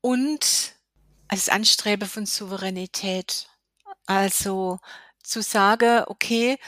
und 0.00 0.74
als 1.28 1.48
Anstrebe 1.48 2.06
von 2.06 2.26
Souveränität. 2.26 3.48
Also 4.06 4.80
zu 5.22 5.42
sagen, 5.42 6.04
okay, 6.06 6.58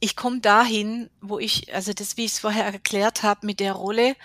ich 0.00 0.16
komme 0.16 0.40
dahin, 0.40 1.10
wo 1.20 1.38
ich, 1.38 1.74
also 1.74 1.92
das, 1.92 2.16
wie 2.16 2.24
ich 2.24 2.32
es 2.32 2.38
vorher 2.38 2.64
erklärt 2.64 3.22
habe, 3.22 3.46
mit 3.46 3.60
der 3.60 3.74
Rolle, 3.74 4.16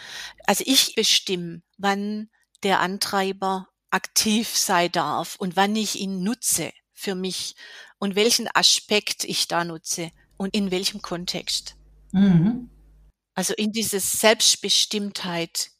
also 0.45 0.63
ich 0.65 0.95
bestimme, 0.95 1.61
wann 1.77 2.29
der 2.63 2.79
Antreiber 2.79 3.67
aktiv 3.89 4.57
sein 4.57 4.91
darf 4.91 5.35
und 5.35 5.57
wann 5.57 5.75
ich 5.75 5.99
ihn 5.99 6.23
nutze 6.23 6.71
für 6.93 7.15
mich 7.15 7.55
und 7.99 8.15
welchen 8.15 8.49
Aspekt 8.53 9.23
ich 9.23 9.47
da 9.47 9.63
nutze 9.63 10.11
und 10.37 10.53
in 10.55 10.71
welchem 10.71 11.01
Kontext. 11.01 11.75
Mhm. 12.11 12.69
Also 13.33 13.53
in 13.53 13.71
diese 13.71 13.99
Selbstbestimmtheit 13.99 15.71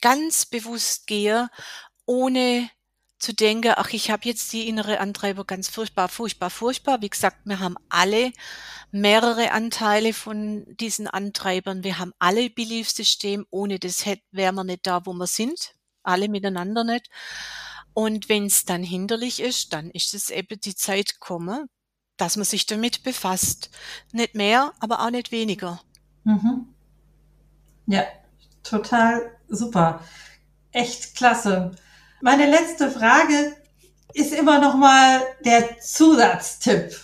ganz 0.00 0.46
bewusst 0.46 1.06
gehe, 1.06 1.48
ohne 2.06 2.68
zu 3.18 3.32
denken, 3.32 3.74
ach, 3.76 3.90
ich 3.92 4.10
habe 4.10 4.28
jetzt 4.28 4.52
die 4.52 4.68
innere 4.68 4.98
Antreiber 4.98 5.44
ganz 5.44 5.68
furchtbar, 5.68 6.08
furchtbar, 6.08 6.50
furchtbar. 6.50 7.02
Wie 7.02 7.10
gesagt, 7.10 7.38
wir 7.44 7.60
haben 7.60 7.76
alle 7.88 8.32
mehrere 8.90 9.52
Anteile 9.52 10.12
von 10.12 10.64
diesen 10.76 11.06
Antreibern. 11.06 11.84
Wir 11.84 12.00
haben 12.00 12.12
alle 12.18 12.50
Beliefssystem. 12.50 13.46
Ohne 13.50 13.78
das 13.78 14.04
wären 14.32 14.56
wir 14.56 14.64
nicht 14.64 14.86
da, 14.86 15.06
wo 15.06 15.12
wir 15.12 15.28
sind 15.28 15.76
alle 16.02 16.28
miteinander 16.28 16.84
nicht. 16.84 17.08
Und 17.94 18.28
wenn 18.28 18.46
es 18.46 18.64
dann 18.64 18.82
hinderlich 18.82 19.40
ist, 19.40 19.72
dann 19.72 19.90
ist 19.90 20.14
es 20.14 20.30
eben 20.30 20.60
die 20.60 20.74
Zeit 20.74 21.14
gekommen, 21.14 21.68
dass 22.16 22.36
man 22.36 22.44
sich 22.44 22.66
damit 22.66 23.02
befasst. 23.02 23.70
Nicht 24.12 24.34
mehr, 24.34 24.72
aber 24.80 25.00
auch 25.00 25.10
nicht 25.10 25.32
weniger. 25.32 25.80
Mhm. 26.24 26.68
Ja, 27.86 28.04
total 28.62 29.36
super. 29.48 30.00
Echt 30.70 31.16
klasse. 31.16 31.72
Meine 32.20 32.48
letzte 32.48 32.90
Frage 32.90 33.56
ist 34.14 34.32
immer 34.32 34.58
noch 34.58 34.76
mal 34.76 35.22
der 35.44 35.80
Zusatztipp. 35.80 36.98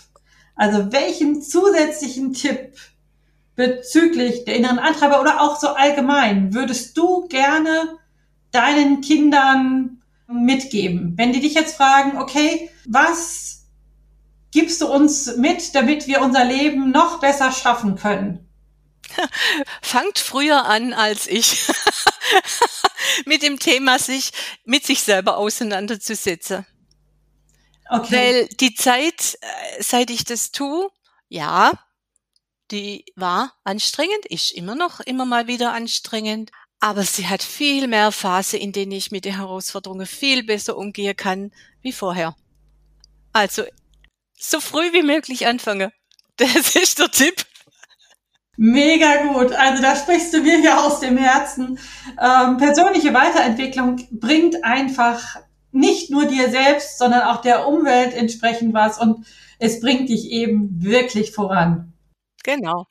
Also 0.55 0.91
welchen 0.91 1.41
zusätzlichen 1.41 2.33
Tipp 2.33 2.75
bezüglich 3.55 4.45
der 4.45 4.55
inneren 4.55 4.79
Antreiber 4.79 5.19
oder 5.21 5.41
auch 5.41 5.59
so 5.59 5.69
allgemein 5.69 6.53
würdest 6.53 6.97
du 6.97 7.27
gerne 7.27 7.97
deinen 8.51 9.01
Kindern 9.01 9.98
mitgeben? 10.29 11.13
Wenn 11.17 11.33
die 11.33 11.39
dich 11.39 11.53
jetzt 11.53 11.75
fragen, 11.75 12.17
okay, 12.17 12.69
was 12.85 13.65
gibst 14.51 14.81
du 14.81 14.87
uns 14.87 15.35
mit, 15.37 15.75
damit 15.75 16.07
wir 16.07 16.21
unser 16.21 16.45
Leben 16.45 16.91
noch 16.91 17.19
besser 17.19 17.51
schaffen 17.51 17.95
können? 17.95 18.47
Fangt 19.81 20.19
früher 20.19 20.65
an 20.65 20.93
als 20.93 21.27
ich 21.27 21.67
mit 23.25 23.41
dem 23.41 23.59
Thema 23.59 23.97
sich 23.97 24.31
mit 24.65 24.85
sich 24.85 25.01
selber 25.01 25.37
auseinanderzusetzen. 25.37 26.65
Okay. 27.89 28.15
Weil 28.15 28.47
die 28.59 28.75
Zeit, 28.75 29.37
äh, 29.41 29.81
seit 29.81 30.11
ich 30.11 30.23
das 30.23 30.51
tue, 30.51 30.89
ja, 31.27 31.73
die 32.69 33.03
war 33.15 33.53
anstrengend, 33.63 34.27
ist 34.29 34.51
immer 34.51 34.75
noch 34.75 34.99
immer 34.99 35.25
mal 35.25 35.47
wieder 35.47 35.73
anstrengend. 35.73 36.51
Aber 36.79 37.03
sie 37.03 37.27
hat 37.27 37.43
viel 37.43 37.87
mehr 37.87 38.11
Phase, 38.11 38.57
in 38.57 38.71
denen 38.71 38.93
ich 38.93 39.11
mit 39.11 39.25
den 39.25 39.35
Herausforderungen 39.35 40.05
viel 40.05 40.43
besser 40.43 40.77
umgehen 40.77 41.15
kann 41.15 41.51
wie 41.81 41.91
vorher. 41.91 42.35
Also 43.33 43.63
so 44.37 44.59
früh 44.61 44.93
wie 44.93 45.03
möglich 45.03 45.47
anfangen. 45.47 45.91
Das 46.37 46.73
ist 46.73 46.99
der 46.99 47.11
Tipp. 47.11 47.45
Mega 48.55 49.23
gut. 49.23 49.51
Also 49.51 49.81
da 49.81 49.93
sprichst 49.93 50.33
du 50.33 50.41
mir 50.41 50.59
ja 50.61 50.85
aus 50.85 51.01
dem 51.01 51.17
Herzen. 51.17 51.77
Ähm, 52.17 52.55
persönliche 52.55 53.13
Weiterentwicklung 53.13 54.07
bringt 54.11 54.63
einfach 54.63 55.21
nicht 55.71 56.09
nur 56.09 56.25
dir 56.25 56.49
selbst, 56.49 56.97
sondern 56.97 57.23
auch 57.23 57.41
der 57.41 57.67
Umwelt 57.67 58.13
entsprechend 58.13 58.73
was 58.73 58.99
und 58.99 59.25
es 59.59 59.81
bringt 59.81 60.07
dich 60.07 60.31
eben 60.31 60.81
wirklich 60.81 61.33
voran. 61.33 61.93
Genau. 62.43 62.87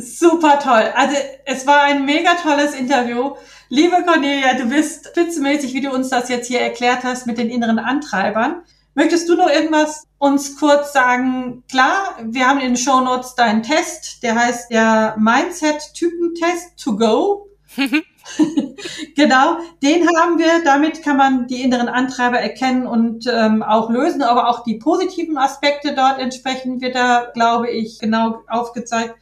Super 0.00 0.58
toll. 0.58 0.90
Also 0.94 1.16
es 1.44 1.66
war 1.66 1.82
ein 1.82 2.04
mega 2.04 2.34
tolles 2.34 2.74
Interview. 2.74 3.34
Liebe 3.68 4.02
Cornelia, 4.04 4.54
du 4.54 4.66
bist 4.66 5.08
spitzenmäßig, 5.08 5.74
wie 5.74 5.80
du 5.80 5.90
uns 5.90 6.08
das 6.08 6.28
jetzt 6.28 6.48
hier 6.48 6.60
erklärt 6.60 7.04
hast 7.04 7.26
mit 7.26 7.38
den 7.38 7.50
inneren 7.50 7.78
Antreibern. 7.78 8.62
Möchtest 8.94 9.28
du 9.28 9.36
noch 9.36 9.48
irgendwas 9.48 10.06
uns 10.18 10.58
kurz 10.58 10.92
sagen? 10.92 11.62
Klar, 11.70 12.16
wir 12.22 12.48
haben 12.48 12.58
in 12.60 12.68
den 12.68 12.76
Show 12.76 13.00
Notes 13.00 13.34
deinen 13.34 13.62
Test, 13.62 14.22
der 14.22 14.34
heißt 14.34 14.70
der 14.70 15.16
Mindset-Typentest 15.18 16.82
to 16.82 16.96
go. 16.96 17.48
genau, 19.16 19.58
den 19.82 20.06
haben 20.16 20.38
wir. 20.38 20.62
Damit 20.64 21.02
kann 21.02 21.16
man 21.16 21.46
die 21.46 21.62
inneren 21.62 21.88
Antreiber 21.88 22.38
erkennen 22.38 22.86
und 22.86 23.26
ähm, 23.26 23.62
auch 23.62 23.90
lösen, 23.90 24.22
aber 24.22 24.48
auch 24.48 24.64
die 24.64 24.76
positiven 24.76 25.38
Aspekte 25.38 25.94
dort 25.94 26.18
entsprechend 26.18 26.80
wird 26.80 26.94
da, 26.94 27.28
glaube 27.32 27.70
ich, 27.70 27.98
genau 27.98 28.42
aufgezeigt. 28.48 29.14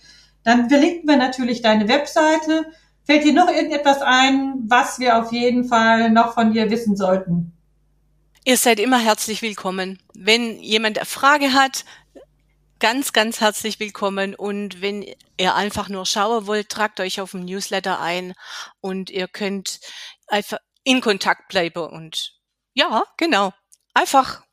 Dann 0.48 0.70
verlinken 0.70 1.06
wir 1.06 1.18
natürlich 1.18 1.60
deine 1.60 1.88
Webseite. 1.88 2.72
Fällt 3.04 3.22
dir 3.22 3.34
noch 3.34 3.50
irgendetwas 3.50 4.00
ein, 4.00 4.54
was 4.66 4.98
wir 4.98 5.18
auf 5.18 5.30
jeden 5.30 5.68
Fall 5.68 6.08
noch 6.08 6.32
von 6.32 6.54
dir 6.54 6.70
wissen 6.70 6.96
sollten? 6.96 7.52
Ihr 8.46 8.56
seid 8.56 8.80
immer 8.80 8.98
herzlich 8.98 9.42
willkommen. 9.42 9.98
Wenn 10.14 10.58
jemand 10.62 10.96
eine 10.96 11.04
Frage 11.04 11.52
hat, 11.52 11.84
ganz, 12.78 13.12
ganz 13.12 13.42
herzlich 13.42 13.78
willkommen. 13.78 14.34
Und 14.34 14.80
wenn 14.80 15.04
ihr 15.36 15.54
einfach 15.54 15.90
nur 15.90 16.06
schauen 16.06 16.46
wollt, 16.46 16.70
tragt 16.70 16.98
euch 17.00 17.20
auf 17.20 17.32
dem 17.32 17.44
Newsletter 17.44 18.00
ein 18.00 18.32
und 18.80 19.10
ihr 19.10 19.28
könnt 19.28 19.80
einfach 20.28 20.60
in 20.82 21.02
Kontakt 21.02 21.48
bleiben. 21.48 21.82
Und 21.82 22.40
ja, 22.72 23.04
genau. 23.18 23.52
Einfach 23.92 24.44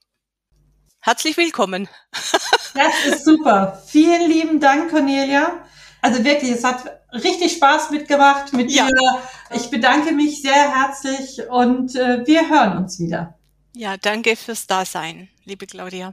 herzlich 0.99 1.37
willkommen. 1.37 1.87
Das 2.73 3.05
ist 3.05 3.23
super. 3.23 3.81
Vielen 3.87 4.29
lieben 4.29 4.59
Dank, 4.59 4.91
Cornelia. 4.91 5.65
Also 6.05 6.23
wirklich, 6.23 6.51
es 6.51 6.63
hat 6.63 6.83
richtig 7.13 7.53
Spaß 7.53 7.89
mitgemacht 7.89 8.53
mit 8.53 8.71
ja. 8.71 8.85
dir. 8.85 9.55
Ich 9.55 9.71
bedanke 9.71 10.13
mich 10.13 10.39
sehr 10.39 10.53
herzlich 10.53 11.41
und 11.49 11.95
äh, 11.95 12.21
wir 12.27 12.47
hören 12.47 12.77
uns 12.77 12.99
wieder. 12.99 13.33
Ja, 13.75 13.97
danke 13.97 14.35
fürs 14.35 14.67
Dasein, 14.67 15.29
liebe 15.45 15.65
Claudia. 15.65 16.11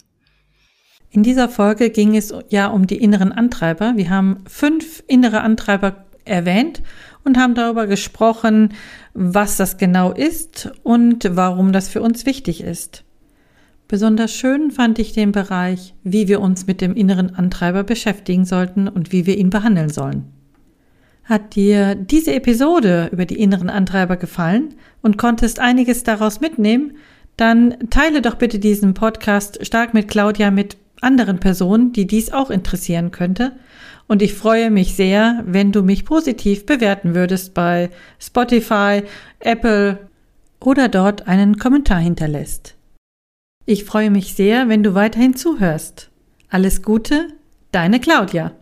In 1.11 1.23
dieser 1.23 1.51
Folge 1.51 1.91
ging 1.91 2.17
es 2.17 2.33
ja 2.49 2.69
um 2.69 2.87
die 2.87 2.97
inneren 2.97 3.33
Antreiber. 3.33 3.93
Wir 3.97 4.09
haben 4.09 4.43
fünf 4.49 5.05
innere 5.09 5.43
Antreiber 5.43 6.07
erwähnt 6.25 6.83
und 7.23 7.37
haben 7.37 7.55
darüber 7.55 7.87
gesprochen, 7.87 8.73
was 9.13 9.59
das 9.59 9.77
genau 9.77 10.11
ist 10.11 10.71
und 10.85 11.37
warum 11.37 11.73
das 11.73 11.91
für 11.91 12.01
uns 12.01 12.25
wichtig 12.25 12.63
ist. 12.63 13.05
Besonders 13.93 14.33
schön 14.33 14.71
fand 14.71 14.99
ich 14.99 15.13
den 15.13 15.33
Bereich, 15.33 15.93
wie 16.03 16.27
wir 16.27 16.41
uns 16.41 16.67
mit 16.67 16.81
dem 16.81 16.95
inneren 16.95 17.35
Antreiber 17.35 17.85
beschäftigen 17.85 18.47
sollten 18.47 18.89
und 18.89 19.13
wie 19.13 19.27
wir 19.27 19.37
ihn 19.37 19.51
behandeln 19.51 19.91
sollen. 19.91 20.33
Hat 21.25 21.55
dir 21.57 21.95
diese 21.95 22.33
Episode 22.33 23.11
über 23.13 23.27
die 23.27 23.39
inneren 23.39 23.69
Antreiber 23.69 24.17
gefallen 24.17 24.77
und 25.03 25.19
konntest 25.19 25.61
einiges 25.61 26.05
daraus 26.05 26.41
mitnehmen, 26.41 26.97
dann 27.37 27.77
teile 27.91 28.23
doch 28.23 28.37
bitte 28.37 28.59
diesen 28.59 28.95
Podcast 28.95 29.63
stark 29.67 29.93
mit 29.93 30.09
Claudia 30.09 30.51
mit 30.51 30.79
anderen 31.03 31.39
Personen, 31.39 31.93
die 31.93 32.07
dies 32.07 32.33
auch 32.33 32.49
interessieren 32.49 33.11
könnte. 33.11 33.53
Und 34.09 34.23
ich 34.23 34.33
freue 34.33 34.71
mich 34.71 34.95
sehr, 34.95 35.45
wenn 35.47 35.71
du 35.71 35.83
mich 35.83 36.07
positiv 36.07 36.65
bewerten 36.65 37.15
würdest 37.15 37.53
bei 37.53 37.91
Spotify, 38.19 39.03
Apple 39.41 39.99
oder 40.61 40.89
dort 40.89 41.29
einen 41.29 41.59
Kommentar 41.59 41.99
hinterlässt. 41.99 42.75
Ich 43.65 43.85
freue 43.85 44.11
mich 44.11 44.35
sehr, 44.35 44.69
wenn 44.69 44.83
du 44.83 44.95
weiterhin 44.95 45.37
zuhörst. 45.37 46.11
Alles 46.49 46.83
Gute, 46.83 47.29
deine 47.71 48.01
Claudia. 48.01 48.53